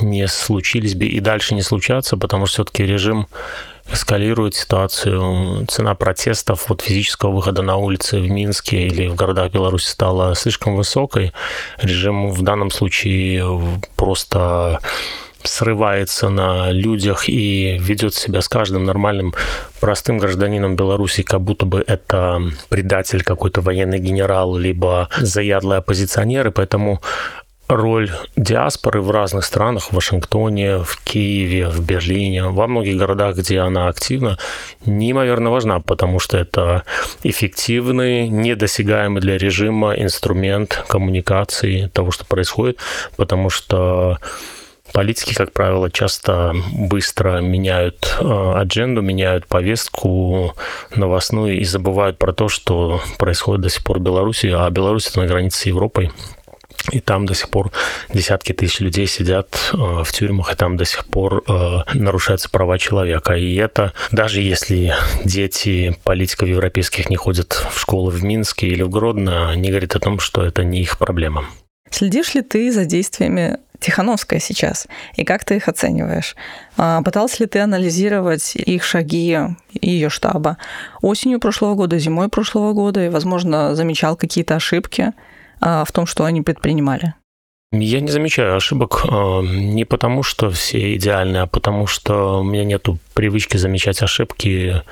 не 0.00 0.26
случились 0.26 0.94
бы 0.94 1.06
и 1.06 1.20
дальше 1.20 1.54
не 1.54 1.62
случатся, 1.62 2.16
потому 2.16 2.46
что 2.46 2.54
все-таки 2.64 2.84
режим 2.84 3.28
эскалирует 3.92 4.54
ситуацию. 4.54 5.66
Цена 5.66 5.94
протестов, 5.94 6.68
вот 6.68 6.82
физического 6.82 7.30
выхода 7.32 7.62
на 7.62 7.76
улицы 7.76 8.20
в 8.20 8.30
Минске 8.30 8.86
или 8.86 9.08
в 9.08 9.14
городах 9.14 9.52
Беларуси 9.52 9.88
стала 9.88 10.34
слишком 10.34 10.76
высокой. 10.76 11.32
Режим 11.80 12.30
в 12.30 12.42
данном 12.42 12.70
случае 12.70 13.80
просто 13.96 14.80
срывается 15.42 16.28
на 16.28 16.70
людях 16.70 17.28
и 17.28 17.78
ведет 17.78 18.14
себя 18.14 18.40
с 18.40 18.48
каждым 18.48 18.84
нормальным 18.84 19.34
простым 19.80 20.18
гражданином 20.18 20.76
Беларуси, 20.76 21.22
как 21.22 21.40
будто 21.40 21.64
бы 21.64 21.82
это 21.86 22.42
предатель 22.68 23.22
какой-то 23.22 23.60
военный 23.60 23.98
генерал, 23.98 24.56
либо 24.56 25.08
заядлый 25.18 25.78
оппозиционер, 25.78 26.48
и 26.48 26.50
поэтому 26.50 27.00
роль 27.68 28.10
диаспоры 28.36 29.00
в 29.00 29.10
разных 29.10 29.44
странах, 29.44 29.90
в 29.90 29.92
Вашингтоне, 29.92 30.78
в 30.78 30.98
Киеве, 31.04 31.68
в 31.68 31.84
Берлине, 31.84 32.44
во 32.44 32.66
многих 32.66 32.96
городах, 32.96 33.36
где 33.36 33.60
она 33.60 33.88
активна, 33.88 34.38
неимоверно 34.86 35.50
важна, 35.50 35.80
потому 35.80 36.18
что 36.18 36.38
это 36.38 36.84
эффективный, 37.22 38.28
недосягаемый 38.28 39.20
для 39.20 39.38
режима 39.38 39.94
инструмент 39.94 40.84
коммуникации 40.88 41.90
того, 41.92 42.10
что 42.10 42.24
происходит, 42.24 42.78
потому 43.16 43.50
что 43.50 44.18
Политики, 44.92 45.34
как 45.34 45.52
правило, 45.52 45.90
часто 45.90 46.54
быстро 46.72 47.40
меняют 47.40 48.16
э, 48.20 48.52
адженду, 48.56 49.02
меняют 49.02 49.46
повестку 49.46 50.54
новостную 50.94 51.60
и 51.60 51.64
забывают 51.64 52.18
про 52.18 52.32
то, 52.32 52.48
что 52.48 53.02
происходит 53.18 53.62
до 53.62 53.68
сих 53.68 53.84
пор 53.84 53.98
в 53.98 54.02
Беларуси, 54.02 54.46
а 54.46 54.68
Беларусь 54.70 55.08
это 55.08 55.20
на 55.20 55.26
границе 55.26 55.58
с 55.58 55.66
Европой. 55.66 56.10
И 56.90 57.00
там 57.00 57.26
до 57.26 57.34
сих 57.34 57.50
пор 57.50 57.70
десятки 58.12 58.52
тысяч 58.52 58.80
людей 58.80 59.06
сидят 59.06 59.48
э, 59.72 59.76
в 59.76 60.12
тюрьмах, 60.12 60.52
и 60.52 60.56
там 60.56 60.76
до 60.76 60.84
сих 60.84 61.06
пор 61.06 61.44
э, 61.46 61.78
нарушаются 61.94 62.50
права 62.50 62.78
человека. 62.78 63.34
И 63.34 63.54
это, 63.56 63.92
даже 64.10 64.40
если 64.40 64.94
дети 65.24 65.96
политиков 66.04 66.48
европейских 66.48 67.10
не 67.10 67.16
ходят 67.16 67.66
в 67.70 67.78
школы 67.78 68.10
в 68.10 68.24
Минске 68.24 68.68
или 68.68 68.82
в 68.82 68.90
Гродно, 68.90 69.54
не 69.54 69.70
говорит 69.70 69.96
о 69.96 70.00
том, 70.00 70.18
что 70.18 70.44
это 70.44 70.64
не 70.64 70.80
их 70.80 70.98
проблема. 70.98 71.44
Следишь 71.90 72.34
ли 72.34 72.42
ты 72.42 72.70
за 72.70 72.84
действиями 72.84 73.58
Тихановская 73.80 74.40
сейчас, 74.40 74.88
и 75.14 75.24
как 75.24 75.44
ты 75.44 75.56
их 75.56 75.68
оцениваешь? 75.68 76.34
А, 76.76 77.00
пытался 77.02 77.44
ли 77.44 77.46
ты 77.46 77.60
анализировать 77.60 78.56
их 78.56 78.82
шаги 78.82 79.38
и 79.72 79.90
ее 79.90 80.10
штаба 80.10 80.58
осенью 81.00 81.38
прошлого 81.38 81.74
года, 81.76 81.98
зимой 81.98 82.28
прошлого 82.28 82.72
года, 82.72 83.06
и, 83.06 83.08
возможно, 83.08 83.76
замечал 83.76 84.16
какие-то 84.16 84.56
ошибки 84.56 85.12
в 85.60 85.92
том, 85.92 86.06
что 86.06 86.24
они 86.24 86.42
предпринимали? 86.42 87.14
Я 87.70 88.00
не 88.00 88.10
замечаю 88.10 88.56
ошибок 88.56 89.04
а, 89.04 89.42
не 89.42 89.84
потому, 89.84 90.22
что 90.22 90.50
все 90.50 90.96
идеальны, 90.96 91.38
а 91.38 91.46
потому 91.46 91.86
что 91.86 92.40
у 92.40 92.42
меня 92.42 92.64
нет 92.64 92.86
привычки 93.12 93.58
замечать 93.58 94.02
ошибки 94.02 94.82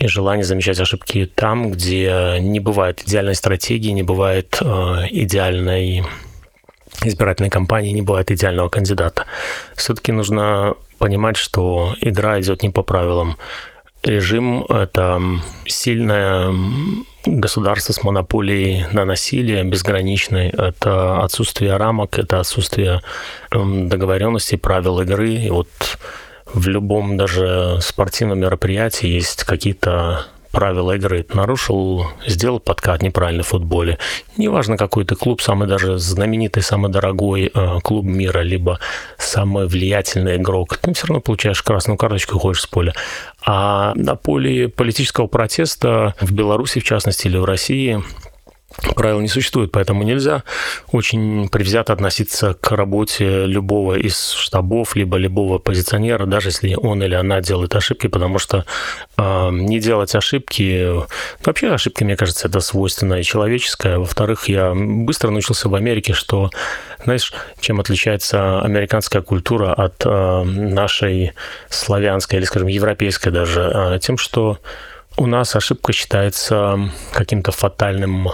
и 0.00 0.06
желание 0.06 0.44
замечать 0.44 0.78
ошибки 0.80 1.30
там, 1.32 1.70
где 1.70 2.38
не 2.40 2.60
бывает 2.60 3.02
идеальной 3.02 3.34
стратегии, 3.34 3.90
не 3.90 4.02
бывает 4.02 4.60
идеальной 4.60 6.04
избирательной 7.02 7.50
кампании 7.50 7.90
не 7.90 8.02
бывает 8.02 8.30
идеального 8.30 8.68
кандидата. 8.68 9.26
Все-таки 9.74 10.12
нужно 10.12 10.74
понимать, 10.98 11.36
что 11.36 11.94
игра 12.00 12.40
идет 12.40 12.62
не 12.62 12.70
по 12.70 12.82
правилам. 12.82 13.36
Режим– 14.02 14.64
это 14.68 15.20
сильное 15.66 16.54
государство 17.26 17.92
с 17.92 18.02
монополией 18.02 18.86
на 18.92 19.04
насилие 19.04 19.64
безграничной. 19.64 20.48
Это 20.48 21.22
отсутствие 21.22 21.76
рамок, 21.76 22.18
это 22.18 22.40
отсутствие 22.40 23.00
эм, 23.50 23.88
договоренностей, 23.88 24.56
правил 24.56 25.00
игры. 25.00 25.30
И 25.30 25.50
вот 25.50 25.68
в 26.52 26.68
любом 26.68 27.16
даже 27.16 27.78
спортивном 27.80 28.40
мероприятии 28.40 29.08
есть 29.08 29.44
какие-то 29.44 30.26
правила 30.54 30.92
игры 30.92 31.26
нарушил, 31.34 32.06
сделал 32.26 32.60
подкат 32.60 33.02
неправильно 33.02 33.42
в 33.42 33.48
футболе. 33.48 33.98
Неважно, 34.36 34.76
какой 34.76 35.04
ты 35.04 35.16
клуб, 35.16 35.42
самый 35.42 35.68
даже 35.68 35.98
знаменитый, 35.98 36.62
самый 36.62 36.90
дорогой 36.90 37.50
э, 37.52 37.80
клуб 37.82 38.04
мира, 38.04 38.40
либо 38.40 38.78
самый 39.18 39.66
влиятельный 39.66 40.36
игрок, 40.36 40.76
ты 40.78 40.94
все 40.94 41.08
равно 41.08 41.20
получаешь 41.20 41.62
красную 41.62 41.98
карточку 41.98 42.34
и 42.34 42.36
уходишь 42.36 42.62
с 42.62 42.66
поля. 42.66 42.94
А 43.44 43.92
на 43.96 44.14
поле 44.14 44.68
политического 44.68 45.26
протеста 45.26 46.14
в 46.20 46.32
Беларуси, 46.32 46.78
в 46.80 46.84
частности, 46.84 47.26
или 47.26 47.36
в 47.36 47.44
России, 47.44 48.02
правил 48.94 49.20
не 49.20 49.28
существует, 49.28 49.72
поэтому 49.72 50.02
нельзя 50.02 50.42
очень 50.92 51.48
предвзято 51.48 51.92
относиться 51.92 52.54
к 52.54 52.72
работе 52.72 53.46
любого 53.46 53.94
из 53.94 54.30
штабов, 54.32 54.96
либо 54.96 55.16
любого 55.16 55.58
позиционера, 55.58 56.26
даже 56.26 56.48
если 56.48 56.74
он 56.74 57.02
или 57.02 57.14
она 57.14 57.40
делает 57.40 57.74
ошибки, 57.74 58.06
потому 58.06 58.38
что 58.38 58.64
э, 59.16 59.48
не 59.52 59.80
делать 59.80 60.14
ошибки, 60.14 60.92
вообще 61.44 61.72
ошибки, 61.72 62.04
мне 62.04 62.16
кажется, 62.16 62.48
это 62.48 62.60
свойственно 62.60 63.14
и 63.14 63.22
человеческое. 63.22 63.98
Во-вторых, 63.98 64.48
я 64.48 64.72
быстро 64.74 65.30
научился 65.30 65.68
в 65.68 65.74
Америке, 65.74 66.12
что, 66.12 66.50
знаешь, 67.04 67.32
чем 67.60 67.80
отличается 67.80 68.60
американская 68.60 69.22
культура 69.22 69.72
от 69.72 70.04
э, 70.04 70.42
нашей 70.44 71.32
славянской 71.68 72.38
или, 72.38 72.44
скажем, 72.44 72.68
европейской 72.68 73.30
даже, 73.30 73.60
э, 73.60 73.98
тем, 74.00 74.18
что 74.18 74.58
у 75.16 75.26
нас 75.26 75.54
ошибка 75.54 75.92
считается 75.92 76.90
каким-то 77.12 77.52
фатальным 77.52 78.28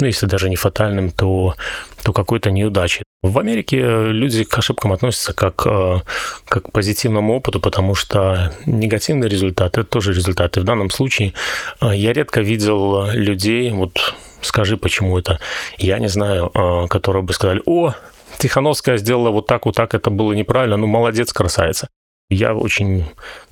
ну, 0.00 0.06
если 0.06 0.26
даже 0.26 0.48
не 0.48 0.56
фатальным, 0.56 1.10
то, 1.10 1.54
то 2.02 2.12
какой-то 2.12 2.50
неудачей. 2.50 3.04
В 3.22 3.38
Америке 3.38 3.78
люди 3.78 4.44
к 4.44 4.58
ошибкам 4.58 4.92
относятся 4.92 5.32
как, 5.32 5.66
э, 5.66 6.00
как 6.46 6.64
к 6.64 6.72
позитивному 6.72 7.34
опыту, 7.34 7.58
потому 7.58 7.94
что 7.94 8.52
негативный 8.66 9.28
результат– 9.28 9.78
это 9.78 9.84
тоже 9.84 10.12
результат. 10.12 10.56
И 10.56 10.60
в 10.60 10.64
данном 10.64 10.90
случае 10.90 11.32
э, 11.80 11.92
я 11.94 12.12
редко 12.12 12.42
видел 12.42 13.06
людей, 13.12 13.70
вот 13.70 14.14
скажи, 14.42 14.76
почему 14.76 15.18
это, 15.18 15.40
я 15.78 15.98
не 15.98 16.08
знаю, 16.08 16.50
э, 16.54 16.86
которые 16.88 17.22
бы 17.22 17.32
сказали, 17.32 17.62
о, 17.64 17.94
Тихановская 18.38 18.98
сделала 18.98 19.30
вот 19.30 19.46
так, 19.46 19.64
вот 19.66 19.74
так, 19.74 19.94
это 19.94 20.10
было 20.10 20.32
неправильно, 20.32 20.76
ну, 20.76 20.86
молодец, 20.86 21.32
красавица. 21.32 21.88
Я 22.34 22.52
очень 22.54 23.04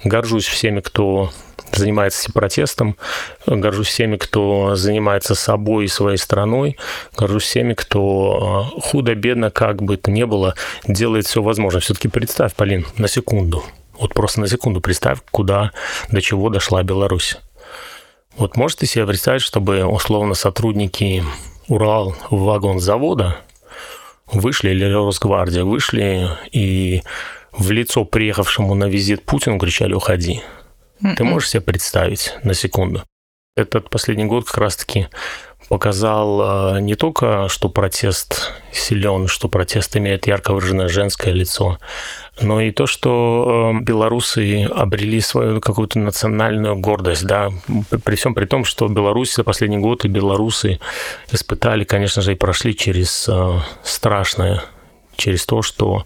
горжусь 0.03 0.47
всеми, 0.47 0.81
кто 0.81 1.31
занимается 1.71 2.21
сепаратистом, 2.21 2.97
горжусь 3.47 3.87
всеми, 3.87 4.17
кто 4.17 4.75
занимается 4.75 5.37
собой 5.37 5.85
и 5.85 5.89
своей 5.89 6.19
страной, 6.19 6.77
горжусь 7.17 7.45
всеми, 7.45 7.75
кто 7.75 8.71
а, 8.75 8.81
худо-бедно, 8.81 9.51
как 9.51 9.83
бы 9.83 9.97
то 9.97 10.11
ни 10.11 10.25
было, 10.25 10.55
делает 10.87 11.27
все 11.27 11.43
возможное. 11.43 11.81
Все-таки 11.81 12.09
представь, 12.09 12.55
Полин, 12.55 12.85
на 12.97 13.07
секунду, 13.07 13.63
вот 14.01 14.15
просто 14.15 14.41
на 14.41 14.49
секунду 14.49 14.81
представь, 14.81 15.21
куда, 15.31 15.71
до 16.11 16.21
чего 16.21 16.51
дошла 16.51 16.83
Беларусь. 16.83 17.37
Вот 18.37 18.57
можете 18.57 18.87
себе 18.87 19.07
представить, 19.07 19.43
чтобы 19.43 19.85
условно 19.85 20.35
сотрудники 20.35 21.23
Урал 21.69 22.17
вагон 22.31 22.81
завода 22.81 23.37
вышли, 24.27 24.71
или 24.71 24.85
Росгвардия 24.85 25.65
вышли 25.65 26.29
и 26.51 27.03
в 27.53 27.71
лицо 27.71 28.05
приехавшему 28.05 28.75
на 28.75 28.85
визит 28.85 29.23
Путину 29.23 29.59
кричали 29.59 29.95
«Уходи». 29.95 30.43
Mm-mm. 31.03 31.15
Ты 31.17 31.25
можешь 31.25 31.51
себе 31.51 31.61
представить 31.61 32.35
на 32.43 32.55
секунду? 32.55 33.03
Этот 33.55 33.91
последний 33.91 34.25
год 34.25 34.47
как 34.47 34.59
раз-таки 34.59 35.09
показал 35.69 36.77
э, 36.77 36.81
не 36.81 36.95
только, 36.95 37.49
что 37.49 37.69
протест 37.69 38.53
силен, 38.73 39.27
что 39.27 39.49
протест 39.49 39.97
имеет 39.97 40.27
ярко 40.27 40.55
выраженное 40.55 40.89
женское 40.89 41.33
лицо, 41.33 41.79
но 42.41 42.61
и 42.61 42.71
то, 42.71 42.87
что 42.87 43.73
э, 43.75 43.81
белорусы 43.83 44.65
обрели 44.65 45.21
свою 45.21 45.61
какую-то 45.61 45.99
национальную 45.99 46.77
гордость, 46.77 47.27
да, 47.27 47.51
при 48.05 48.17
всем 48.17 48.35
при 48.35 48.47
том, 48.47 48.65
что 48.65 48.89
Беларусь 48.89 49.35
за 49.35 49.45
последний 49.45 49.79
год 49.79 50.05
и 50.05 50.09
белорусы 50.09 50.81
испытали, 51.31 51.85
конечно 51.85 52.23
же, 52.23 52.33
и 52.33 52.37
прошли 52.37 52.75
через 52.75 53.29
э, 53.29 53.61
страшное 53.83 54.63
через 55.17 55.47
то, 55.47 55.63
что 55.63 56.05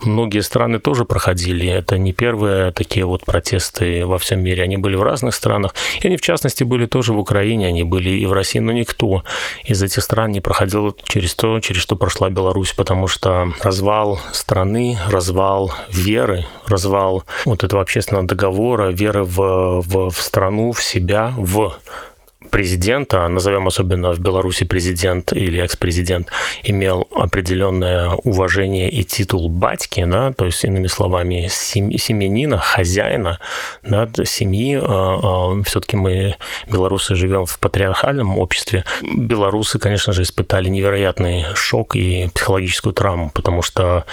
многие 0.00 0.40
страны 0.40 0.78
тоже 0.78 1.04
проходили. 1.04 1.68
Это 1.68 1.98
не 1.98 2.12
первые 2.12 2.72
такие 2.72 3.04
вот 3.04 3.24
протесты 3.24 4.04
во 4.06 4.18
всем 4.18 4.42
мире. 4.42 4.62
Они 4.62 4.76
были 4.76 4.96
в 4.96 5.02
разных 5.02 5.34
странах. 5.34 5.74
И 6.00 6.06
они, 6.06 6.16
в 6.16 6.20
частности, 6.20 6.64
были 6.64 6.86
тоже 6.86 7.12
в 7.12 7.18
Украине, 7.18 7.68
они 7.68 7.84
были 7.84 8.10
и 8.10 8.26
в 8.26 8.32
России, 8.32 8.58
но 8.58 8.72
никто 8.72 9.24
из 9.64 9.82
этих 9.82 10.02
стран 10.02 10.32
не 10.32 10.40
проходил 10.40 10.96
через 11.04 11.34
то, 11.34 11.60
через 11.60 11.82
что 11.82 11.96
прошла 11.96 12.30
Беларусь, 12.30 12.72
потому 12.72 13.08
что 13.08 13.52
развал 13.62 14.20
страны, 14.32 14.98
развал 15.08 15.72
веры, 15.90 16.46
развал 16.66 17.24
вот 17.44 17.64
этого 17.64 17.82
общественного 17.82 18.26
договора, 18.26 18.90
веры 18.90 19.24
в, 19.24 19.82
в, 19.82 20.10
в 20.10 20.20
страну, 20.20 20.72
в 20.72 20.82
себя, 20.82 21.32
в 21.36 21.74
президента, 22.50 23.26
назовем 23.28 23.66
особенно 23.66 24.12
в 24.12 24.20
Беларуси 24.20 24.64
президент 24.64 25.32
или 25.32 25.60
экс-президент, 25.60 26.28
имел 26.64 27.06
определенное 27.14 28.10
уважение 28.10 28.90
и 28.90 29.04
титул 29.04 29.48
батьки, 29.48 30.04
да, 30.04 30.32
то 30.32 30.46
есть, 30.46 30.64
иными 30.64 30.86
словами, 30.86 31.48
семенина, 31.48 32.58
хозяина 32.58 33.38
да, 33.82 34.08
семьи. 34.24 34.78
А, 34.80 35.52
а, 35.52 35.62
Все-таки 35.64 35.96
мы, 35.96 36.36
белорусы, 36.70 37.14
живем 37.14 37.46
в 37.46 37.58
патриархальном 37.58 38.38
обществе. 38.38 38.84
Белорусы, 39.02 39.78
конечно 39.78 40.12
же, 40.12 40.22
испытали 40.22 40.68
невероятный 40.68 41.44
шок 41.54 41.96
и 41.96 42.28
психологическую 42.34 42.92
травму, 42.92 43.30
потому 43.34 43.62
что 43.62 44.04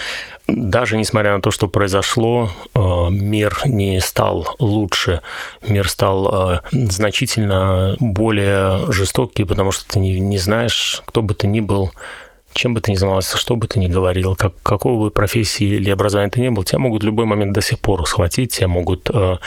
даже 0.46 0.96
несмотря 0.96 1.34
на 1.34 1.42
то, 1.42 1.50
что 1.50 1.68
произошло, 1.68 2.50
э, 2.74 2.80
мир 3.10 3.58
не 3.64 4.00
стал 4.00 4.54
лучше, 4.58 5.22
мир 5.66 5.88
стал 5.88 6.52
э, 6.52 6.60
значительно 6.72 7.96
более 7.98 8.92
жестокий, 8.92 9.44
потому 9.44 9.72
что 9.72 9.88
ты 9.88 9.98
не, 9.98 10.38
знаешь, 10.38 11.02
кто 11.06 11.22
бы 11.22 11.34
ты 11.34 11.48
ни 11.48 11.60
был, 11.60 11.90
чем 12.52 12.74
бы 12.74 12.80
ты 12.80 12.92
ни 12.92 12.96
занимался, 12.96 13.36
что 13.36 13.56
бы 13.56 13.66
ты 13.66 13.80
ни 13.80 13.88
говорил, 13.88 14.36
как, 14.36 14.52
какой 14.62 14.96
бы 14.96 15.10
профессии 15.10 15.66
или 15.66 15.90
образования 15.90 16.30
ты 16.30 16.40
ни 16.40 16.48
был, 16.48 16.62
тебя 16.62 16.78
могут 16.78 17.02
в 17.02 17.06
любой 17.06 17.26
момент 17.26 17.52
до 17.52 17.60
сих 17.60 17.80
пор 17.80 18.06
схватить, 18.06 18.52
тебя 18.52 18.68
могут 18.68 19.10
э, 19.12 19.38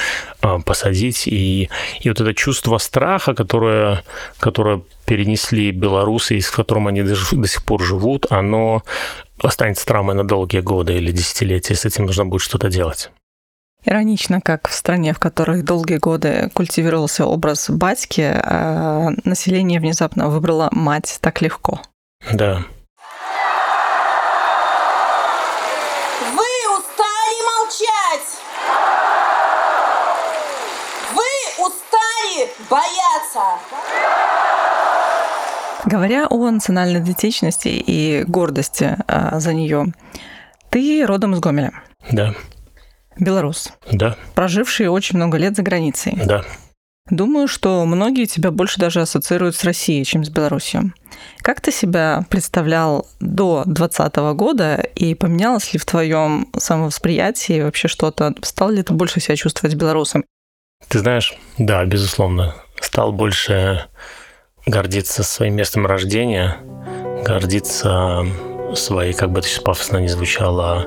э, 0.41 0.57
посадить. 0.65 1.27
И, 1.27 1.69
и 2.01 2.09
вот 2.09 2.19
это 2.19 2.33
чувство 2.33 2.77
страха, 2.77 3.33
которое, 3.33 4.03
которое 4.37 4.81
перенесли 5.05 5.71
белорусы, 5.71 6.35
и 6.35 6.41
с 6.41 6.51
которым 6.51 6.87
они 6.87 7.03
до, 7.03 7.15
до 7.31 7.47
сих 7.47 7.63
пор 7.63 7.81
живут, 7.81 8.27
оно 8.29 8.83
останется 9.41 9.85
травмой 9.85 10.15
на 10.15 10.23
долгие 10.23 10.61
годы 10.61 10.93
или 10.95 11.11
десятилетия, 11.11 11.75
с 11.75 11.85
этим 11.85 12.05
нужно 12.05 12.25
будет 12.25 12.41
что-то 12.41 12.69
делать. 12.69 13.11
Иронично, 13.85 14.41
как 14.41 14.67
в 14.67 14.73
стране, 14.73 15.13
в 15.13 15.19
которой 15.19 15.61
долгие 15.61 15.97
годы 15.97 16.49
культивировался 16.53 17.25
образ 17.25 17.69
батьки, 17.69 18.21
а 18.21 19.09
население 19.23 19.79
внезапно 19.79 20.27
выбрало 20.27 20.67
мать 20.71 21.17
так 21.21 21.41
легко. 21.41 21.79
Да. 22.33 22.63
Вы 26.19 26.77
устали 26.77 27.39
молчать! 27.47 28.29
Вы 31.13 31.65
устали 31.65 32.49
бояться! 32.69 33.59
Говоря 35.85 36.27
о 36.29 36.49
национальной 36.49 36.99
идентичности 36.99 37.69
и 37.69 38.23
гордости 38.27 38.97
а, 39.07 39.39
за 39.39 39.53
нее, 39.53 39.93
ты 40.69 41.05
родом 41.05 41.33
из 41.33 41.39
Гомеля. 41.39 41.71
Да. 42.11 42.33
Белорус. 43.17 43.73
Да. 43.91 44.15
Проживший 44.35 44.87
очень 44.87 45.17
много 45.17 45.37
лет 45.37 45.55
за 45.55 45.61
границей. 45.61 46.17
Да. 46.25 46.43
Думаю, 47.09 47.47
что 47.47 47.85
многие 47.85 48.25
тебя 48.25 48.51
больше 48.51 48.79
даже 48.79 49.01
ассоциируют 49.01 49.55
с 49.55 49.63
Россией, 49.63 50.05
чем 50.05 50.23
с 50.23 50.29
Беларусью. 50.29 50.93
Как 51.39 51.59
ты 51.59 51.71
себя 51.71 52.23
представлял 52.29 53.07
до 53.19 53.63
2020 53.65 54.15
года 54.35 54.75
и 54.75 55.15
поменялось 55.15 55.73
ли 55.73 55.79
в 55.79 55.85
твоем 55.85 56.49
самовосприятии 56.55 57.61
вообще 57.61 57.87
что-то? 57.87 58.35
Стал 58.43 58.69
ли 58.69 58.83
ты 58.83 58.93
больше 58.93 59.19
себя 59.19 59.35
чувствовать 59.35 59.75
белорусом? 59.75 60.23
Ты 60.87 60.99
знаешь, 60.99 61.35
да, 61.57 61.83
безусловно. 61.85 62.55
Стал 62.79 63.11
больше 63.11 63.85
гордиться 64.65 65.23
своим 65.23 65.55
местом 65.55 65.85
рождения, 65.85 66.57
гордиться 67.25 68.25
своей, 68.75 69.13
как 69.13 69.31
бы 69.31 69.39
это 69.39 69.47
сейчас 69.47 69.63
пафосно 69.63 69.97
не 69.97 70.07
звучало, 70.07 70.85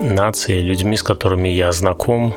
нацией, 0.00 0.62
людьми, 0.62 0.96
с 0.96 1.02
которыми 1.02 1.48
я 1.48 1.72
знаком, 1.72 2.34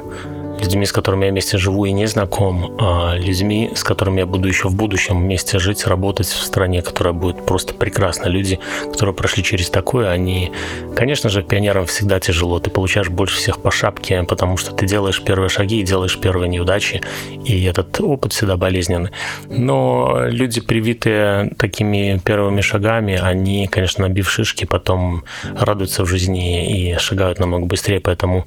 людьми, 0.61 0.85
с 0.85 0.91
которыми 0.91 1.25
я 1.25 1.31
вместе 1.31 1.57
живу 1.57 1.85
и 1.85 1.91
не 1.91 2.05
знаком, 2.05 2.75
а 2.79 3.15
людьми, 3.15 3.71
с 3.75 3.83
которыми 3.83 4.19
я 4.19 4.25
буду 4.25 4.47
еще 4.47 4.69
в 4.69 4.75
будущем 4.75 5.19
вместе 5.19 5.59
жить, 5.59 5.85
работать 5.87 6.27
в 6.27 6.43
стране, 6.43 6.81
которая 6.81 7.13
будет 7.13 7.45
просто 7.45 7.73
прекрасна. 7.73 8.27
Люди, 8.27 8.59
которые 8.91 9.15
прошли 9.15 9.43
через 9.43 9.69
такое, 9.69 10.09
они, 10.09 10.51
конечно 10.95 11.29
же, 11.29 11.43
пионерам 11.43 11.85
всегда 11.85 12.19
тяжело. 12.19 12.59
Ты 12.59 12.69
получаешь 12.69 13.09
больше 13.09 13.37
всех 13.37 13.61
по 13.61 13.71
шапке, 13.71 14.23
потому 14.23 14.57
что 14.57 14.73
ты 14.73 14.85
делаешь 14.85 15.21
первые 15.21 15.49
шаги 15.49 15.79
и 15.79 15.83
делаешь 15.83 16.17
первые 16.19 16.49
неудачи, 16.49 17.01
и 17.45 17.63
этот 17.63 17.99
опыт 17.99 18.33
всегда 18.33 18.57
болезненный. 18.57 19.09
Но 19.49 20.25
люди, 20.27 20.61
привитые 20.61 21.53
такими 21.57 22.21
первыми 22.23 22.61
шагами, 22.61 23.19
они, 23.21 23.67
конечно, 23.67 24.07
набив 24.07 24.29
шишки, 24.29 24.65
потом 24.65 25.23
радуются 25.53 26.03
в 26.03 26.07
жизни 26.07 26.91
и 26.91 26.97
шагают 26.97 27.39
намного 27.39 27.65
быстрее, 27.65 27.99
поэтому 27.99 28.45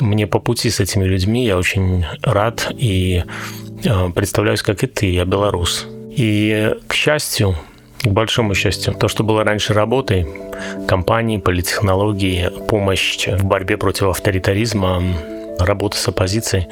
мне 0.00 0.26
по 0.26 0.38
пути 0.38 0.70
с 0.70 0.80
этими 0.80 1.04
людьми, 1.04 1.44
я 1.44 1.56
очень 1.56 2.04
рад 2.22 2.70
и 2.70 3.24
э, 3.84 4.08
представляюсь, 4.14 4.62
как 4.62 4.82
и 4.82 4.86
ты, 4.86 5.10
я 5.10 5.24
белорус. 5.24 5.86
И, 6.10 6.74
к 6.86 6.94
счастью, 6.94 7.56
к 8.02 8.08
большому 8.08 8.54
счастью, 8.54 8.94
то, 8.94 9.08
что 9.08 9.24
было 9.24 9.44
раньше 9.44 9.74
работой, 9.74 10.26
компании, 10.86 11.38
политтехнологии, 11.38 12.50
помощь 12.68 13.26
в 13.26 13.44
борьбе 13.44 13.76
против 13.76 14.08
авторитаризма, 14.08 15.02
работа 15.58 15.96
с 15.96 16.08
оппозицией, 16.08 16.68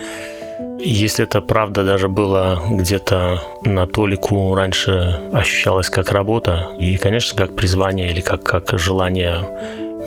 если 0.78 1.24
это 1.24 1.40
правда 1.40 1.84
даже 1.84 2.08
было 2.08 2.62
где-то 2.70 3.42
на 3.64 3.86
толику 3.86 4.54
раньше 4.54 5.20
ощущалось 5.32 5.88
как 5.88 6.10
работа, 6.12 6.68
и, 6.78 6.96
конечно, 6.96 7.36
как 7.36 7.56
призвание 7.56 8.10
или 8.10 8.20
как, 8.20 8.42
как 8.42 8.78
желание 8.78 9.48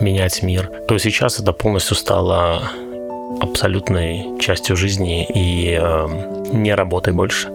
менять 0.00 0.42
мир, 0.42 0.70
то 0.86 0.96
сейчас 0.98 1.40
это 1.40 1.52
полностью 1.52 1.96
стало 1.96 2.62
абсолютной 3.40 4.38
частью 4.40 4.76
жизни 4.76 5.24
и 5.24 5.78
э, 5.80 6.08
не 6.52 6.74
работай 6.74 7.12
больше. 7.12 7.48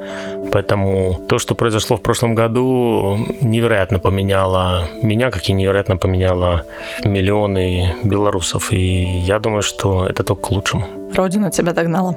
Поэтому 0.52 1.20
то, 1.28 1.40
что 1.40 1.56
произошло 1.56 1.98
в 1.98 2.02
прошлом 2.02 2.36
году, 2.36 3.18
невероятно 3.42 4.00
поменяло 4.00 4.88
меня, 5.02 5.32
как 5.32 5.50
и 5.50 5.54
невероятно 5.54 5.98
поменяло 5.98 6.66
миллионы 7.04 7.96
белорусов. 8.04 8.72
И 8.72 9.04
я 9.04 9.40
думаю, 9.40 9.64
что 9.64 10.06
это 10.06 10.24
только 10.24 10.42
к 10.42 10.52
лучшему. 10.52 10.86
Родина 11.16 11.52
тебя 11.52 11.74
догнала? 11.74 12.16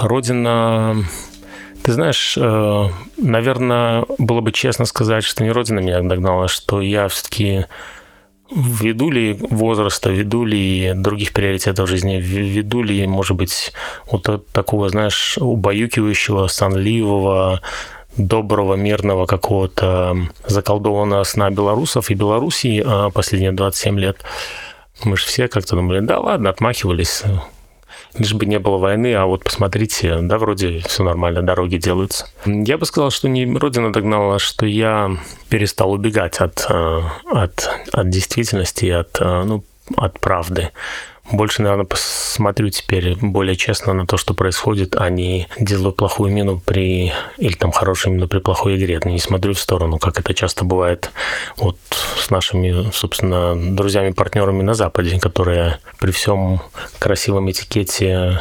Родина 0.00 0.96
Ты 1.84 1.92
знаешь, 1.92 2.36
э, 2.38 2.88
наверное, 3.18 4.04
было 4.18 4.40
бы 4.40 4.52
честно 4.52 4.86
сказать, 4.86 5.22
что 5.22 5.44
не 5.44 5.52
Родина 5.52 5.80
меня 5.80 6.00
догнала, 6.00 6.48
что 6.48 6.80
я 6.80 7.08
все-таки 7.08 7.66
ввиду 8.50 9.10
ли 9.10 9.32
возраста, 9.50 10.10
ввиду 10.10 10.44
ли 10.44 10.92
других 10.94 11.32
приоритетов 11.32 11.88
жизни, 11.88 12.16
ввиду 12.16 12.82
ли, 12.82 13.06
может 13.06 13.36
быть, 13.36 13.72
вот 14.10 14.46
такого, 14.52 14.88
знаешь, 14.88 15.38
убаюкивающего, 15.38 16.46
сонливого, 16.48 17.60
доброго, 18.16 18.74
мирного 18.74 19.26
какого-то 19.26 20.16
заколдованного 20.46 21.24
сна 21.24 21.50
белорусов 21.50 22.10
и 22.10 22.14
Белоруссии 22.14 22.82
а 22.84 23.10
последние 23.10 23.52
27 23.52 23.98
лет. 23.98 24.18
Мы 25.02 25.16
же 25.16 25.24
все 25.24 25.48
как-то 25.48 25.76
думали, 25.76 26.00
да 26.00 26.20
ладно, 26.20 26.50
отмахивались, 26.50 27.24
лишь 28.18 28.34
бы 28.34 28.46
не 28.46 28.58
было 28.58 28.78
войны, 28.78 29.14
а 29.14 29.26
вот 29.26 29.44
посмотрите, 29.44 30.18
да, 30.20 30.38
вроде 30.38 30.80
все 30.80 31.02
нормально, 31.02 31.42
дороги 31.42 31.76
делаются. 31.76 32.26
Я 32.44 32.78
бы 32.78 32.86
сказал, 32.86 33.10
что 33.10 33.28
не 33.28 33.46
Родина 33.56 33.92
догнала, 33.92 34.38
что 34.38 34.66
я 34.66 35.16
перестал 35.48 35.92
убегать 35.92 36.38
от, 36.38 36.66
э, 36.68 37.00
от, 37.26 37.70
от 37.92 38.08
действительности, 38.10 38.86
от, 38.86 39.20
э, 39.20 39.42
ну, 39.44 39.64
от 39.96 40.18
правды 40.20 40.70
больше, 41.32 41.62
наверное, 41.62 41.86
посмотрю 41.86 42.68
теперь 42.68 43.16
более 43.16 43.56
честно 43.56 43.92
на 43.92 44.06
то, 44.06 44.16
что 44.16 44.34
происходит, 44.34 44.96
а 44.96 45.08
не 45.08 45.48
делаю 45.58 45.92
плохую 45.92 46.32
мину 46.32 46.60
при... 46.64 47.12
или 47.38 47.54
там 47.54 47.72
хорошую 47.72 48.14
мину 48.14 48.28
при 48.28 48.38
плохой 48.38 48.76
игре. 48.76 49.00
Не 49.04 49.18
смотрю 49.18 49.54
в 49.54 49.58
сторону, 49.58 49.98
как 49.98 50.20
это 50.20 50.34
часто 50.34 50.64
бывает 50.64 51.10
вот 51.56 51.78
с 51.90 52.30
нашими, 52.30 52.90
собственно, 52.92 53.54
друзьями-партнерами 53.56 54.62
на 54.62 54.74
Западе, 54.74 55.18
которые 55.18 55.78
при 55.98 56.10
всем 56.10 56.60
красивом 56.98 57.50
этикете 57.50 58.40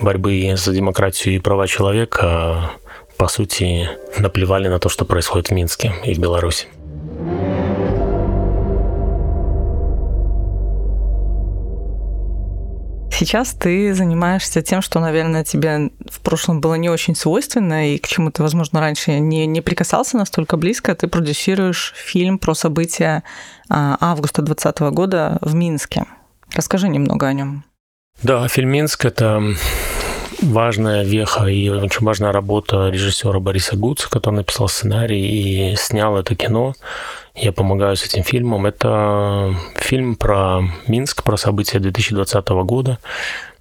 борьбы 0.00 0.54
за 0.56 0.72
демократию 0.72 1.34
и 1.34 1.38
права 1.38 1.66
человека 1.66 2.70
по 3.18 3.26
сути, 3.26 3.90
наплевали 4.18 4.68
на 4.68 4.78
то, 4.78 4.88
что 4.88 5.04
происходит 5.04 5.48
в 5.48 5.50
Минске 5.50 5.92
и 6.04 6.14
в 6.14 6.18
Беларуси. 6.20 6.68
Сейчас 13.18 13.52
ты 13.52 13.94
занимаешься 13.94 14.62
тем, 14.62 14.80
что, 14.80 15.00
наверное, 15.00 15.42
тебе 15.42 15.90
в 16.08 16.20
прошлом 16.20 16.60
было 16.60 16.74
не 16.74 16.88
очень 16.88 17.16
свойственно, 17.16 17.92
и 17.92 17.98
к 17.98 18.06
чему 18.06 18.30
ты, 18.30 18.44
возможно, 18.44 18.78
раньше 18.78 19.18
не, 19.18 19.44
не 19.44 19.60
прикасался 19.60 20.16
настолько 20.16 20.56
близко. 20.56 20.94
Ты 20.94 21.08
продюсируешь 21.08 21.94
фильм 21.96 22.38
про 22.38 22.54
события 22.54 23.24
а, 23.68 23.98
августа 24.00 24.42
2020 24.42 24.94
года 24.94 25.38
в 25.40 25.52
Минске. 25.56 26.04
Расскажи 26.54 26.88
немного 26.88 27.26
о 27.26 27.32
нем. 27.32 27.64
Да, 28.22 28.46
фильм 28.46 28.68
Минск 28.68 29.04
это 29.04 29.42
важная 30.40 31.02
веха 31.02 31.46
и 31.46 31.68
очень 31.70 32.06
важная 32.06 32.30
работа 32.30 32.88
режиссера 32.88 33.40
Бориса 33.40 33.76
Гуца, 33.76 34.08
который 34.08 34.36
написал 34.36 34.68
сценарий 34.68 35.72
и 35.72 35.76
снял 35.76 36.16
это 36.16 36.36
кино. 36.36 36.74
Я 37.40 37.52
помогаю 37.52 37.96
с 37.96 38.04
этим 38.04 38.24
фильмом. 38.24 38.66
Это 38.66 39.54
фильм 39.76 40.16
про 40.16 40.62
Минск, 40.88 41.22
про 41.22 41.36
события 41.36 41.78
2020 41.78 42.48
года. 42.48 42.98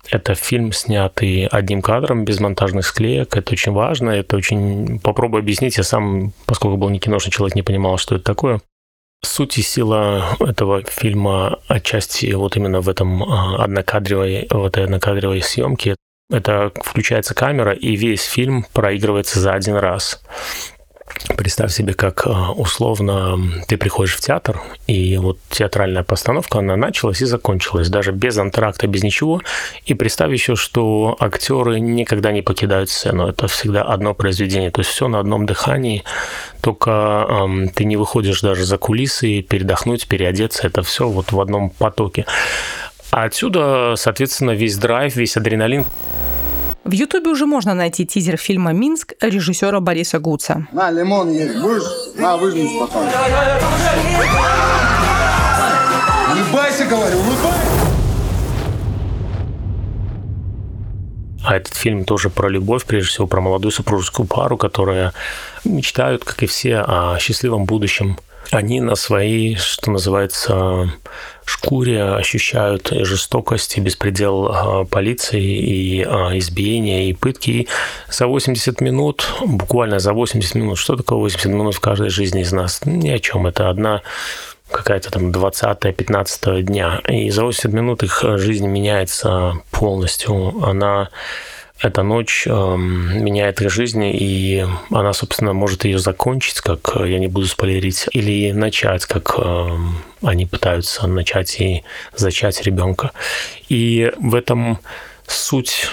Это 0.10 0.36
фильм, 0.36 0.72
снятый 0.72 1.46
одним 1.48 1.82
кадром, 1.82 2.26
без 2.26 2.40
монтажных 2.40 2.86
склеек. 2.86 3.36
Это 3.36 3.52
очень 3.52 3.74
важно. 3.74 4.12
Это 4.12 4.38
очень... 4.38 5.00
Попробую 5.00 5.42
объяснить. 5.42 5.78
Я 5.78 5.84
сам, 5.84 6.34
поскольку 6.46 6.78
был 6.78 6.90
не 6.90 7.00
киношный 7.00 7.32
человек, 7.32 7.56
не 7.56 7.62
понимал, 7.62 7.98
что 7.98 8.16
это 8.16 8.24
такое. 8.24 8.62
Суть 9.24 9.58
и 9.58 9.62
сила 9.62 10.36
этого 10.40 10.84
фильма 10.84 11.60
отчасти 11.68 12.32
вот 12.34 12.56
именно 12.56 12.82
в 12.82 12.90
этом 12.90 13.24
а, 13.24 13.64
однокадровой, 13.64 14.48
в 14.50 14.66
этой 14.66 14.86
однокадровой 14.86 15.42
съемке. 15.42 15.96
Это 16.30 16.72
включается 16.76 17.34
камера, 17.34 17.74
и 17.74 17.96
весь 17.96 18.24
фильм 18.24 18.66
проигрывается 18.74 19.40
за 19.40 19.54
один 19.54 19.76
раз. 19.76 20.22
Представь 21.36 21.72
себе, 21.72 21.94
как 21.94 22.28
а, 22.28 22.52
условно 22.52 23.40
ты 23.68 23.78
приходишь 23.78 24.16
в 24.16 24.22
театр, 24.22 24.62
и 24.88 25.18
вот 25.18 25.40
театральная 25.50 26.04
постановка, 26.04 26.60
она 26.60 26.76
началась 26.76 27.22
и 27.22 27.26
закончилась, 27.26 27.90
даже 27.90 28.12
без 28.12 28.38
антракта, 28.38 28.88
без 28.88 29.04
ничего. 29.04 29.42
И 29.86 29.94
представь 29.94 30.32
еще, 30.32 30.56
что 30.56 31.16
актеры 31.20 31.80
никогда 31.80 32.32
не 32.32 32.42
покидают 32.42 32.90
сцену. 32.90 33.28
Это 33.28 33.48
всегда 33.48 33.84
одно 33.84 34.14
произведение. 34.14 34.72
То 34.72 34.82
есть 34.82 34.92
все 34.92 35.08
на 35.08 35.20
одном 35.20 35.46
дыхании, 35.46 36.04
только 36.62 37.26
эм, 37.30 37.70
ты 37.70 37.86
не 37.86 37.98
выходишь 37.98 38.42
даже 38.42 38.66
за 38.66 38.78
кулисы, 38.78 39.42
передохнуть, 39.42 40.08
переодеться. 40.08 40.68
Это 40.68 40.84
все 40.84 41.08
вот 41.08 41.32
в 41.32 41.40
одном 41.40 41.70
потоке. 41.70 42.26
А 43.12 43.24
отсюда, 43.24 43.94
соответственно, 43.96 44.52
весь 44.52 44.78
драйв, 44.78 45.16
весь 45.16 45.38
адреналин. 45.38 45.86
В 46.88 46.94
Ютубе 46.94 47.30
уже 47.32 47.46
можно 47.46 47.74
найти 47.74 48.06
тизер 48.06 48.38
фильма 48.38 48.72
«Минск» 48.72 49.14
режиссера 49.20 49.82
Бориса 49.82 50.20
Гуца. 50.20 50.68
На, 50.72 50.90
лимон 50.90 51.30
есть 51.34 51.60
будешь? 51.60 51.84
На, 52.16 52.38
выжми 52.38 52.80
потом. 52.80 53.04
Улыбайся, 56.32 56.86
говорю, 56.86 57.18
улыбайся. 57.18 57.57
А 61.48 61.56
этот 61.56 61.76
фильм 61.76 62.04
тоже 62.04 62.30
про 62.30 62.50
любовь, 62.50 62.84
прежде 62.84 63.10
всего 63.10 63.26
про 63.26 63.40
молодую 63.40 63.72
супружескую 63.72 64.28
пару, 64.28 64.58
которая 64.58 65.14
мечтают, 65.64 66.26
как 66.26 66.44
и 66.44 66.46
все, 66.46 66.80
о 66.80 67.18
счастливом 67.20 67.64
будущем. 67.64 68.18
Они 68.52 68.82
на 68.82 68.96
своей, 68.96 69.56
что 69.56 69.92
называется, 69.92 70.92
шкуре 71.46 72.04
ощущают 72.04 72.90
жестокость 72.92 73.78
и 73.78 73.82
беспредел 73.82 74.48
а, 74.48 74.84
полиции, 74.84 75.42
и 75.42 76.04
а, 76.04 76.38
избиения, 76.38 77.10
и 77.10 77.14
пытки. 77.14 77.50
И 77.52 77.68
за 78.12 78.28
80 78.28 78.82
минут, 78.82 79.26
буквально 79.46 80.00
за 80.00 80.12
80 80.12 80.56
минут, 80.56 80.78
что 80.78 80.98
такое 80.98 81.18
80 81.18 81.46
минут 81.46 81.76
в 81.76 81.80
каждой 81.80 82.10
жизни 82.10 82.42
из 82.42 82.52
нас? 82.52 82.82
Ни 82.84 83.10
о 83.10 83.20
чем. 83.20 83.48
Это 83.48 83.70
одна 83.70 84.02
какая-то 84.72 85.12
там 85.12 85.32
20-15 85.32 86.62
дня. 86.62 87.02
И 87.08 87.30
за 87.30 87.44
80 87.44 87.74
минут 87.74 88.04
их 88.04 88.24
жизнь 88.38 88.68
меняется 88.68 89.54
полностью. 89.72 90.64
Она 90.64 91.10
эта 91.80 92.02
ночь 92.02 92.48
э, 92.48 92.50
меняет 92.52 93.62
их 93.62 93.70
жизнь, 93.70 94.04
и 94.04 94.66
она, 94.90 95.14
собственно, 95.14 95.54
может 95.54 95.86
ее 95.86 96.00
закончить, 96.00 96.60
как 96.62 96.96
э, 96.96 97.12
я 97.12 97.20
не 97.20 97.28
буду 97.28 97.46
спойлерить, 97.46 98.08
или 98.14 98.52
начать, 98.52 99.06
как 99.06 99.36
э, 99.38 99.78
они 100.24 100.48
пытаются 100.48 101.06
начать 101.06 101.60
и 101.62 101.84
зачать 102.16 102.64
ребенка. 102.64 103.12
И 103.70 104.12
в 104.20 104.34
этом 104.34 104.80
суть 105.28 105.90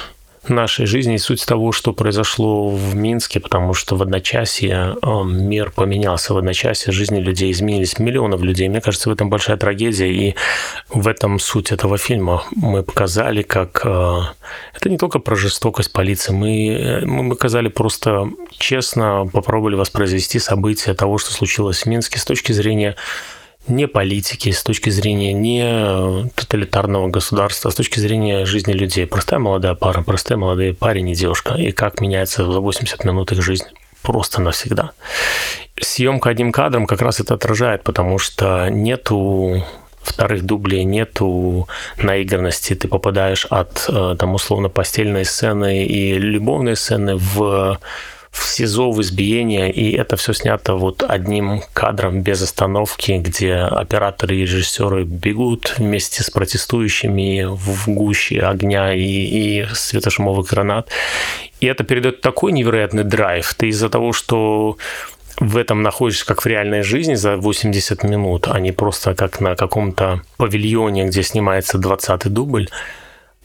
нашей 0.48 0.86
жизни 0.86 1.14
и 1.14 1.18
суть 1.18 1.44
того, 1.44 1.72
что 1.72 1.92
произошло 1.92 2.70
в 2.70 2.94
Минске, 2.94 3.40
потому 3.40 3.74
что 3.74 3.96
в 3.96 4.02
одночасье 4.02 4.96
эм, 5.02 5.48
мир 5.48 5.70
поменялся, 5.70 6.34
в 6.34 6.38
одночасье 6.38 6.92
жизни 6.92 7.20
людей 7.20 7.50
изменились, 7.52 7.98
миллионов 7.98 8.42
людей. 8.42 8.68
Мне 8.68 8.80
кажется, 8.80 9.08
в 9.08 9.12
этом 9.12 9.30
большая 9.30 9.56
трагедия, 9.56 10.12
и 10.12 10.34
в 10.88 11.08
этом 11.08 11.38
суть 11.38 11.72
этого 11.72 11.98
фильма. 11.98 12.44
Мы 12.54 12.82
показали, 12.82 13.42
как 13.42 13.82
э, 13.84 14.20
это 14.74 14.88
не 14.88 14.98
только 14.98 15.18
про 15.18 15.36
жестокость 15.36 15.92
полиции, 15.92 16.32
мы, 16.32 17.02
мы 17.04 17.30
показали 17.30 17.68
просто 17.68 18.28
честно, 18.50 19.28
попробовали 19.32 19.74
воспроизвести 19.76 20.38
события 20.38 20.94
того, 20.94 21.18
что 21.18 21.32
случилось 21.32 21.82
в 21.82 21.86
Минске 21.86 22.18
с 22.18 22.24
точки 22.24 22.52
зрения 22.52 22.96
не 23.68 23.86
политики, 23.88 24.50
с 24.50 24.62
точки 24.62 24.90
зрения 24.90 25.32
не 25.32 26.30
тоталитарного 26.34 27.08
государства, 27.08 27.68
а 27.68 27.72
с 27.72 27.74
точки 27.74 27.98
зрения 27.98 28.44
жизни 28.44 28.72
людей. 28.72 29.06
Простая 29.06 29.40
молодая 29.40 29.74
пара, 29.74 30.02
простые 30.02 30.38
молодые 30.38 30.74
парень 30.74 31.10
и 31.10 31.14
девушка. 31.14 31.54
И 31.54 31.72
как 31.72 32.00
меняется 32.00 32.44
за 32.44 32.60
80 32.60 33.04
минут 33.04 33.32
их 33.32 33.42
жизнь 33.42 33.66
просто 34.02 34.40
навсегда. 34.40 34.92
Съемка 35.80 36.30
одним 36.30 36.52
кадром 36.52 36.86
как 36.86 37.00
раз 37.00 37.20
это 37.20 37.34
отражает, 37.34 37.82
потому 37.82 38.18
что 38.18 38.68
нету 38.68 39.64
вторых 40.02 40.44
дублей 40.44 40.84
нету 40.84 41.66
наигранности, 41.96 42.74
ты 42.74 42.88
попадаешь 42.88 43.46
от 43.46 43.86
э, 43.88 44.16
там 44.18 44.34
условно 44.34 44.68
постельной 44.68 45.24
сцены 45.24 45.86
и 45.86 46.18
любовной 46.18 46.76
сцены 46.76 47.16
в 47.16 47.78
в 48.34 48.48
СИЗО, 48.48 48.90
в 48.90 49.00
избиение, 49.00 49.70
и 49.70 49.92
это 49.96 50.16
все 50.16 50.32
снято 50.32 50.74
вот 50.74 51.04
одним 51.08 51.62
кадром 51.72 52.20
без 52.22 52.42
остановки, 52.42 53.12
где 53.12 53.54
операторы 53.54 54.36
и 54.36 54.40
режиссеры 54.40 55.04
бегут 55.04 55.76
вместе 55.78 56.24
с 56.24 56.30
протестующими 56.30 57.44
в 57.44 57.88
гуще 57.88 58.40
огня 58.40 58.92
и, 58.92 59.00
и 59.00 59.66
светошумовых 59.72 60.48
гранат. 60.50 60.88
И 61.60 61.66
это 61.66 61.84
передает 61.84 62.20
такой 62.22 62.50
невероятный 62.50 63.04
драйв. 63.04 63.54
Ты 63.54 63.68
из-за 63.68 63.88
того, 63.88 64.12
что 64.12 64.78
в 65.38 65.56
этом 65.56 65.82
находишься 65.82 66.26
как 66.26 66.42
в 66.42 66.46
реальной 66.46 66.82
жизни 66.82 67.14
за 67.14 67.36
80 67.36 68.02
минут, 68.02 68.48
а 68.48 68.58
не 68.58 68.72
просто 68.72 69.14
как 69.14 69.40
на 69.40 69.54
каком-то 69.54 70.22
павильоне, 70.38 71.06
где 71.06 71.22
снимается 71.22 71.78
20-й 71.78 72.30
дубль, 72.30 72.68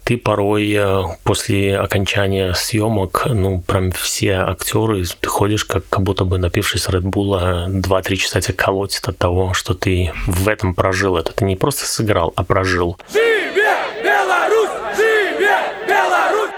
ты 0.09 0.17
порой 0.17 0.73
э, 0.73 1.03
после 1.23 1.77
окончания 1.77 2.55
съемок, 2.55 3.27
ну, 3.27 3.61
прям 3.61 3.91
все 3.91 4.37
актеры, 4.37 5.03
ты 5.05 5.29
ходишь 5.29 5.65
как, 5.65 5.87
как 5.87 6.01
будто 6.01 6.25
бы 6.25 6.39
напившись 6.39 6.89
Редбула, 6.89 7.67
2-3 7.69 8.15
часа 8.15 8.41
тебя 8.41 8.55
колотит 8.55 9.07
от 9.07 9.19
того, 9.19 9.53
что 9.53 9.75
ты 9.75 10.11
в 10.25 10.47
этом 10.47 10.73
прожил 10.73 11.15
это. 11.15 11.31
Ты 11.31 11.45
не 11.45 11.55
просто 11.55 11.85
сыграл, 11.85 12.33
а 12.35 12.43
прожил. 12.43 12.97
Живе 13.13 13.69
Беларусь! 14.03 14.71
Живе 14.97 15.59
Беларусь! 15.87 16.49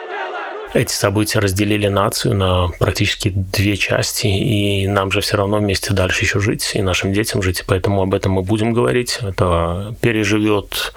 эти 0.74 0.94
события 0.94 1.40
разделили 1.40 1.90
нацию 1.90 2.34
на 2.34 2.70
практически 2.80 3.34
две 3.36 3.76
части, 3.76 4.28
и 4.28 4.88
нам 4.88 5.12
же 5.12 5.20
все 5.20 5.36
равно 5.36 5.58
вместе 5.58 5.92
дальше 5.92 6.24
еще 6.24 6.40
жить, 6.40 6.72
и 6.74 6.82
нашим 6.82 7.12
детям 7.12 7.42
жить, 7.42 7.60
и 7.60 7.64
поэтому 7.68 8.02
об 8.04 8.14
этом 8.14 8.32
мы 8.32 8.44
будем 8.44 8.72
говорить. 8.72 9.20
Это 9.22 9.94
переживет 10.00 10.94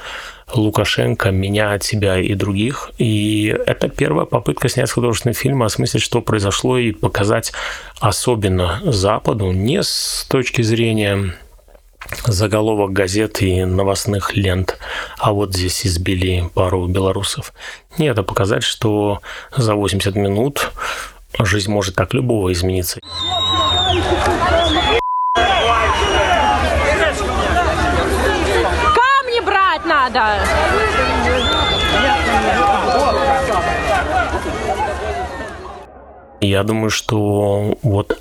Лукашенко, 0.55 1.31
меня, 1.31 1.79
тебя 1.79 2.19
и 2.19 2.35
других. 2.35 2.91
И 2.99 3.55
это 3.67 3.89
первая 3.89 4.27
попытка 4.27 4.69
снять 4.69 4.91
художественный 4.91 5.35
фильм, 5.35 5.63
осмыслить, 5.63 6.03
что 6.03 6.21
произошло, 6.21 6.79
и 6.79 6.93
показать 6.93 7.53
особенно 8.01 8.81
Западу 8.85 9.53
не 9.53 9.83
с 9.83 10.27
точки 10.29 10.63
зрения 10.63 11.35
заголовок 12.27 12.93
газет 12.93 13.43
и 13.43 13.65
новостных 13.65 14.37
лент, 14.37 14.79
а 15.19 15.33
вот 15.33 15.55
здесь 15.55 15.87
избили 15.87 16.49
пару 16.55 16.87
белорусов. 16.87 17.53
Нет, 17.99 18.13
это 18.13 18.23
показать, 18.23 18.63
что 18.63 19.21
за 19.57 19.75
80 19.75 20.15
минут 20.15 20.71
жизнь 21.39 21.71
может 21.71 21.95
так 21.95 22.15
любого 22.15 22.53
измениться. 22.53 23.01
Я 36.55 36.63
думаю, 36.63 36.91
что 36.91 37.77
вот 37.83 38.21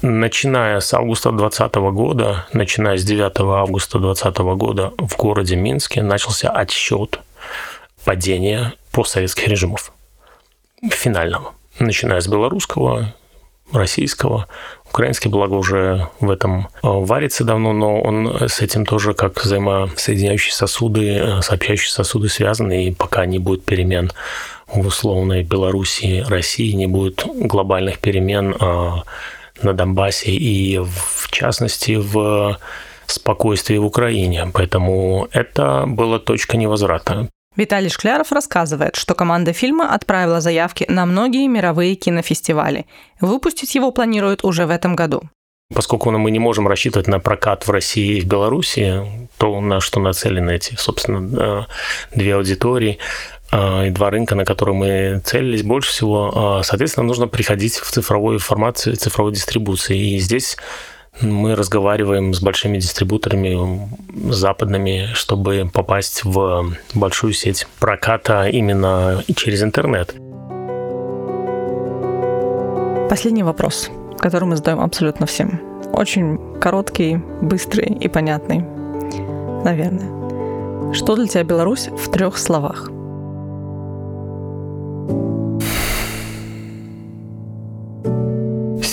Начиная 0.00 0.78
с 0.78 0.94
августа 0.94 1.30
2020 1.30 1.74
года, 1.92 2.46
начиная 2.52 2.96
с 2.96 3.04
9 3.04 3.32
августа 3.40 3.98
2020 3.98 4.38
года 4.56 4.92
в 4.96 5.16
городе 5.16 5.56
Минске 5.56 6.02
начался 6.02 6.50
отсчет 6.50 7.18
падения 8.04 8.74
постсоветских 8.92 9.48
режимов. 9.48 9.92
Финального. 10.88 11.54
Начиная 11.80 12.20
с 12.20 12.28
белорусского, 12.28 13.12
российского, 13.72 14.46
Украинский, 14.88 15.30
благо, 15.30 15.54
уже 15.54 16.08
в 16.20 16.30
этом 16.30 16.60
э, 16.60 16.62
варится 16.82 17.44
давно, 17.44 17.72
но 17.72 18.00
он 18.00 18.48
с 18.48 18.60
этим 18.60 18.86
тоже 18.86 19.14
как 19.14 19.42
взаимосоединяющие 19.44 20.52
сосуды, 20.52 21.16
э, 21.16 21.42
сообщающие 21.42 21.90
сосуды 21.90 22.28
связаны, 22.28 22.86
и 22.86 22.94
пока 22.94 23.26
не 23.26 23.38
будет 23.38 23.64
перемен 23.64 24.12
в 24.72 24.86
условной 24.86 25.42
Белоруссии, 25.42 26.24
России, 26.28 26.72
не 26.72 26.86
будет 26.86 27.24
глобальных 27.34 27.98
перемен 27.98 28.54
а 28.60 29.02
на 29.62 29.72
Донбассе 29.72 30.30
и, 30.30 30.78
в 30.78 31.30
частности, 31.30 31.96
в 31.96 32.58
спокойствии 33.06 33.76
в 33.76 33.86
Украине. 33.86 34.50
Поэтому 34.52 35.28
это 35.32 35.84
была 35.86 36.18
точка 36.18 36.56
невозврата. 36.56 37.28
Виталий 37.56 37.88
Шкляров 37.88 38.30
рассказывает, 38.30 38.94
что 38.94 39.14
команда 39.14 39.52
фильма 39.52 39.92
отправила 39.92 40.40
заявки 40.40 40.86
на 40.88 41.06
многие 41.06 41.48
мировые 41.48 41.96
кинофестивали. 41.96 42.86
Выпустить 43.20 43.74
его 43.74 43.90
планируют 43.90 44.44
уже 44.44 44.66
в 44.66 44.70
этом 44.70 44.94
году. 44.94 45.22
Поскольку 45.74 46.10
мы 46.10 46.30
не 46.30 46.38
можем 46.38 46.66
рассчитывать 46.68 47.08
на 47.08 47.18
прокат 47.18 47.66
в 47.66 47.70
России 47.70 48.18
и 48.18 48.20
в 48.20 48.26
Беларуси, 48.26 49.02
то 49.36 49.60
на 49.60 49.80
что 49.80 50.00
нацелены 50.00 50.52
эти, 50.52 50.76
собственно, 50.76 51.66
две 52.14 52.36
аудитории, 52.36 52.98
и 53.52 53.90
два 53.90 54.10
рынка, 54.10 54.34
на 54.34 54.44
которые 54.44 54.74
мы 54.74 55.22
целились 55.24 55.62
больше 55.62 55.90
всего. 55.90 56.32
А, 56.34 56.62
соответственно, 56.62 57.06
нужно 57.06 57.28
приходить 57.28 57.76
в 57.76 57.90
цифровую 57.90 58.38
формацию, 58.38 58.96
цифровой 58.96 59.32
дистрибуции. 59.32 59.96
И 59.96 60.18
здесь 60.18 60.56
мы 61.20 61.54
разговариваем 61.54 62.34
с 62.34 62.40
большими 62.40 62.78
дистрибуторами 62.78 63.88
западными, 64.30 65.08
чтобы 65.14 65.70
попасть 65.72 66.24
в 66.24 66.74
большую 66.94 67.32
сеть 67.32 67.66
проката 67.80 68.48
именно 68.48 69.24
через 69.34 69.62
интернет. 69.62 70.14
Последний 73.08 73.42
вопрос, 73.42 73.90
который 74.18 74.44
мы 74.44 74.56
задаем 74.56 74.80
абсолютно 74.80 75.26
всем. 75.26 75.60
Очень 75.92 76.38
короткий, 76.60 77.16
быстрый 77.40 77.86
и 77.86 78.08
понятный. 78.08 78.60
Наверное. 79.64 80.92
Что 80.92 81.16
для 81.16 81.26
тебя 81.26 81.42
Беларусь 81.44 81.88
в 81.88 82.10
трех 82.10 82.36
словах? 82.38 82.90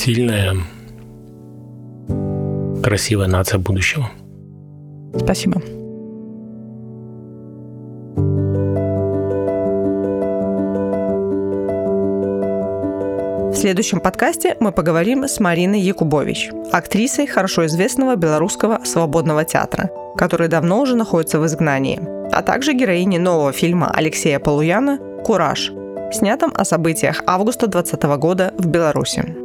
Сильная, 0.05 0.55
красивая 2.83 3.25
нация 3.25 3.57
будущего. 3.57 4.11
Спасибо. 5.17 5.59
В 13.49 13.55
следующем 13.55 13.99
подкасте 13.99 14.55
мы 14.59 14.71
поговорим 14.71 15.23
с 15.23 15.39
Мариной 15.39 15.79
Якубович, 15.79 16.51
актрисой 16.71 17.25
хорошо 17.25 17.65
известного 17.65 18.15
белорусского 18.15 18.81
свободного 18.83 19.43
театра, 19.43 19.89
который 20.15 20.49
давно 20.49 20.81
уже 20.81 20.95
находится 20.95 21.39
в 21.39 21.47
изгнании, 21.47 21.99
а 22.31 22.43
также 22.43 22.73
героиней 22.73 23.17
нового 23.17 23.51
фильма 23.51 23.89
Алексея 23.91 24.37
Полуяна 24.37 24.99
«Кураж», 25.25 25.71
снятом 26.11 26.53
о 26.55 26.63
событиях 26.63 27.23
августа 27.25 27.65
2020 27.65 28.19
года 28.19 28.53
в 28.59 28.67
Беларуси. 28.67 29.44